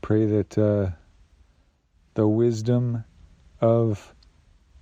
[0.02, 0.90] Pray that uh,
[2.16, 3.06] the wisdom
[3.62, 4.14] of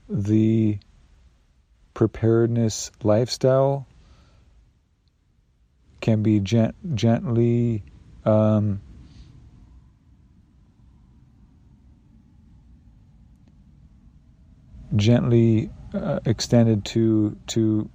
[0.07, 0.79] the
[1.93, 3.85] preparedness lifestyle
[5.99, 7.83] can be gent- gently
[8.25, 8.81] um,
[14.95, 17.89] gently uh, extended to to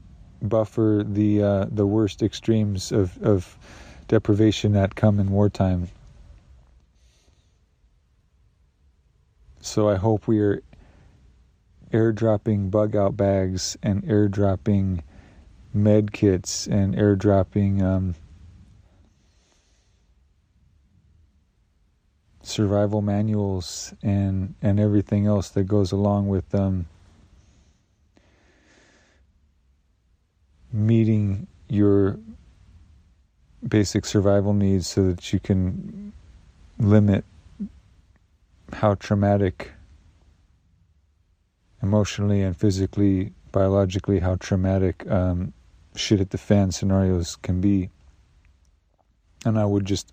[0.48, 3.56] buffer the uh, the worst extremes of, of
[4.08, 5.88] deprivation that come in wartime.
[9.60, 10.62] So I hope we are
[11.90, 15.00] airdropping bug out bags and airdropping
[15.72, 18.14] med kits and airdropping um,
[22.42, 26.86] survival manuals and and everything else that goes along with them um,
[30.74, 32.18] meeting your
[33.66, 36.12] basic survival needs so that you can
[36.78, 37.24] limit
[38.72, 39.70] how traumatic
[41.80, 45.52] emotionally and physically biologically how traumatic um,
[45.94, 47.88] shit at the fan scenarios can be.
[49.46, 50.10] And I would just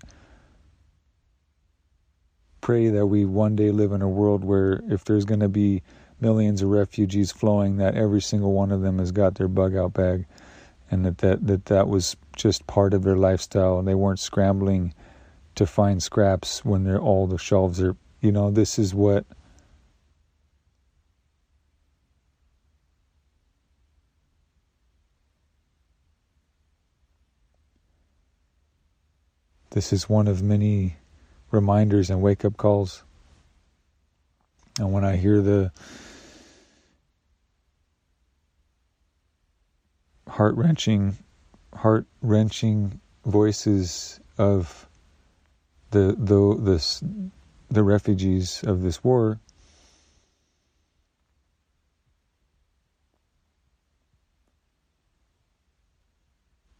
[2.60, 5.82] pray that we one day live in a world where if there's going to be
[6.20, 9.94] millions of refugees flowing, that every single one of them has got their bug out
[9.94, 10.26] bag,
[10.92, 14.94] and that that that, that was just part of their lifestyle, and they weren't scrambling
[15.56, 17.96] to find scraps when they're all the shelves are.
[18.20, 19.26] You know, this is what.
[29.72, 30.98] This is one of many
[31.50, 33.04] reminders and wake up calls.
[34.78, 35.72] And when I hear the
[40.32, 41.18] heart wrenching,
[41.76, 44.88] heart wrenching voices of
[45.92, 47.04] the the this
[47.70, 49.40] the refugees of this war,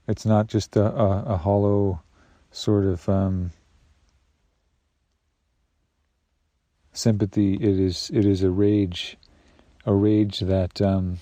[0.08, 2.02] it's not just a, a, a hollow
[2.52, 3.52] sort of um,
[6.94, 7.56] sympathy.
[7.56, 9.18] It is it is a rage,
[9.86, 11.20] a rage that um,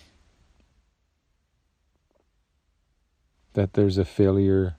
[3.59, 4.77] that there's a failure.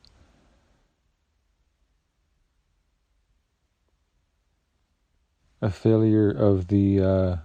[5.60, 7.36] A failure of the uh,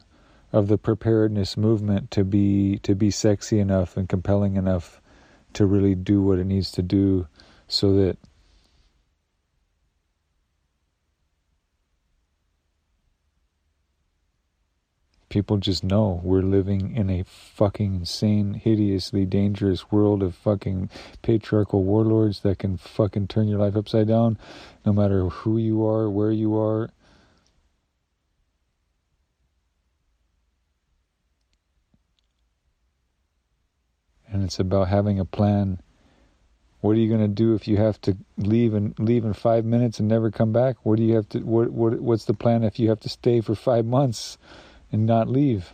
[0.54, 5.02] of the preparedness movement to be to be sexy enough and compelling enough
[5.52, 7.28] to really do what it needs to do,
[7.68, 8.18] so that
[15.36, 20.90] people just know we're living in a fucking insane, hideously dangerous world of fucking
[21.24, 24.40] patriarchal warlords that can fucking turn your life upside down
[24.86, 26.90] no matter who you are, where you are.
[34.32, 35.82] And it's about having a plan.
[36.80, 39.66] What are you going to do if you have to leave and leave in 5
[39.66, 40.78] minutes and never come back?
[40.84, 43.42] What do you have to what what what's the plan if you have to stay
[43.42, 44.38] for 5 months?
[44.96, 45.74] And not leave.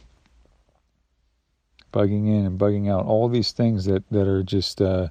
[1.93, 3.05] Bugging in and bugging out.
[3.05, 5.09] All these things that, that are just uh,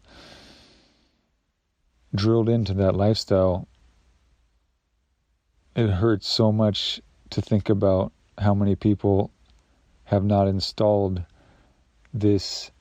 [2.13, 3.69] drilled into that lifestyle.
[5.77, 7.01] It hurts so much
[7.31, 9.31] to think about how many people
[10.07, 11.23] have not installed
[12.13, 12.73] this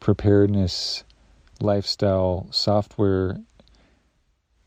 [0.00, 1.04] preparedness
[1.60, 3.38] lifestyle software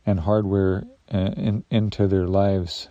[0.06, 2.88] and hardware uh, in, into their lives.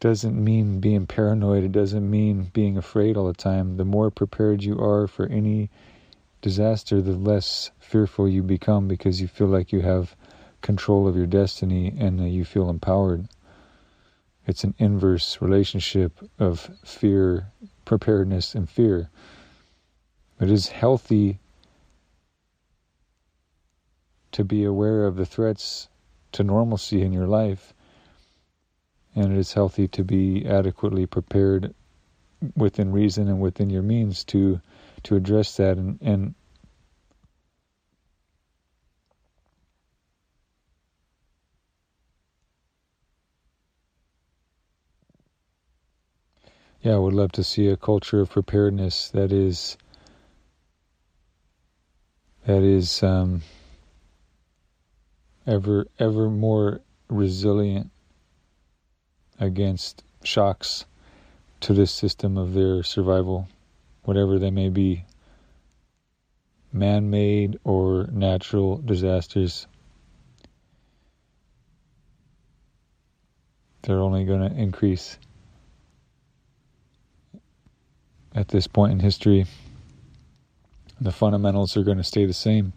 [0.00, 1.62] Doesn't mean being paranoid.
[1.62, 3.76] It doesn't mean being afraid all the time.
[3.76, 5.68] The more prepared you are for any
[6.40, 10.16] disaster, the less fearful you become because you feel like you have
[10.62, 13.28] control of your destiny and uh, you feel empowered.
[14.46, 17.52] It's an inverse relationship of fear,
[17.84, 19.10] preparedness, and fear.
[20.40, 21.38] It is healthy
[24.32, 25.88] to be aware of the threats
[26.32, 27.74] to normalcy in your life
[29.20, 31.74] and it is healthy to be adequately prepared
[32.56, 34.60] within reason and within your means to
[35.02, 36.34] to address that and, and
[46.82, 49.76] yeah, I would love to see a culture of preparedness that is
[52.46, 53.42] that is um,
[55.46, 57.90] ever ever more resilient
[59.40, 60.84] against shocks
[61.60, 63.48] to this system of their survival,
[64.04, 65.04] whatever they may be
[66.72, 69.66] man made or natural disasters.
[73.82, 75.18] They're only going to increase
[78.34, 79.46] at this point in history.
[81.00, 82.72] The fundamentals are going to stay the same.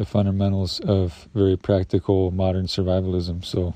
[0.00, 3.44] The fundamentals of very practical modern survivalism.
[3.44, 3.74] So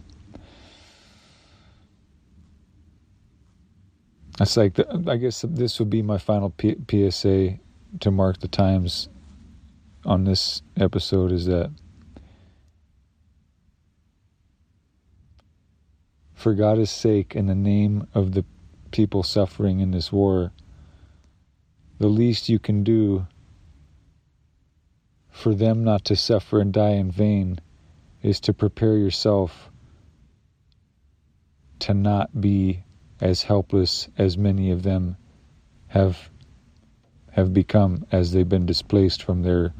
[4.39, 7.59] that's like the, I guess this would be my final P- PSA
[8.01, 9.11] to mark the times
[10.07, 11.71] on this episode is that
[16.33, 18.47] for God's sake, in the name of the
[18.93, 20.53] people suffering in this war,
[21.99, 23.27] the least you can do
[25.35, 27.59] for them not to suffer and die in vain
[28.23, 29.69] is to prepare yourself
[31.81, 32.85] to not be
[33.21, 35.17] as helpless as many of them
[35.89, 36.31] have
[37.33, 39.75] have become as they've been displaced from their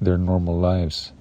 [0.00, 1.12] their normal lives.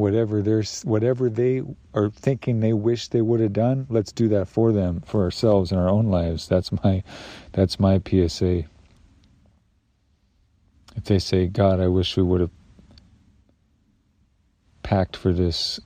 [0.00, 1.62] Whatever they're whatever they
[1.94, 5.70] are thinking they wish they would have done let's do that for them for ourselves
[5.70, 6.48] in our own lives.
[6.48, 7.02] That's my
[7.52, 8.66] that's my psa
[10.96, 12.50] if they say god i wish we would have
[14.82, 15.78] packed for this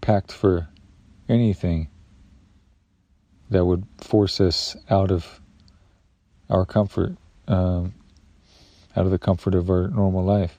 [0.00, 0.68] packed for
[1.28, 1.88] anything
[3.50, 5.40] that would force us out of
[6.50, 7.16] our comfort
[7.46, 7.94] um,
[8.96, 10.58] out of the comfort of our normal life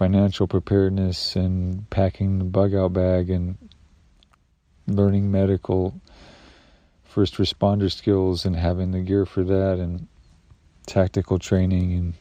[0.00, 3.58] financial preparedness and packing the bug out bag and
[4.86, 6.00] learning medical
[7.04, 10.08] first responder skills and having the gear for that and
[10.86, 12.14] tactical training and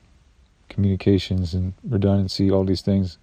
[0.67, 3.17] communications and redundancy, all these things.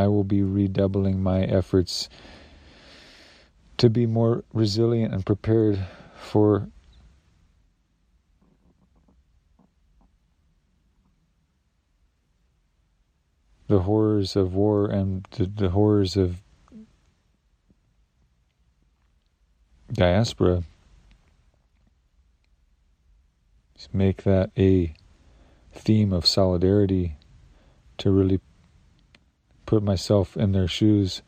[0.00, 2.08] I will be redoubling my efforts
[3.76, 5.78] to be more resilient and prepared
[6.16, 6.70] for
[13.68, 16.40] the horrors of war and the, the horrors of
[19.92, 20.62] diaspora.
[23.92, 24.94] Make that a
[25.74, 27.16] theme of solidarity
[27.98, 28.40] to really
[29.70, 31.22] put myself in their shoes.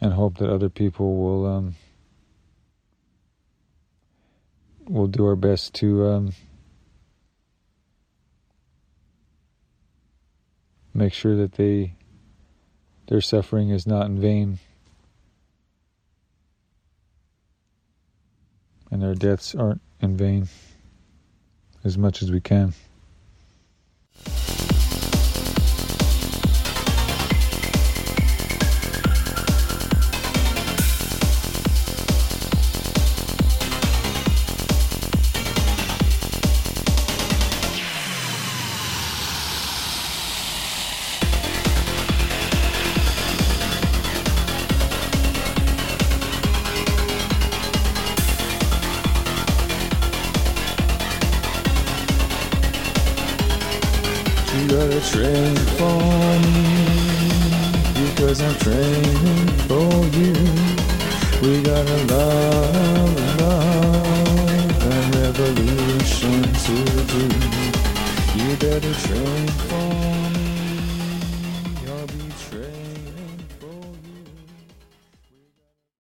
[0.00, 1.74] And hope that other people will um,
[4.88, 6.32] will do our best to um,
[10.94, 11.92] make sure that they
[13.08, 14.60] their suffering is not in vain
[18.90, 20.48] and their deaths aren't in vain
[21.84, 22.74] as much as we can.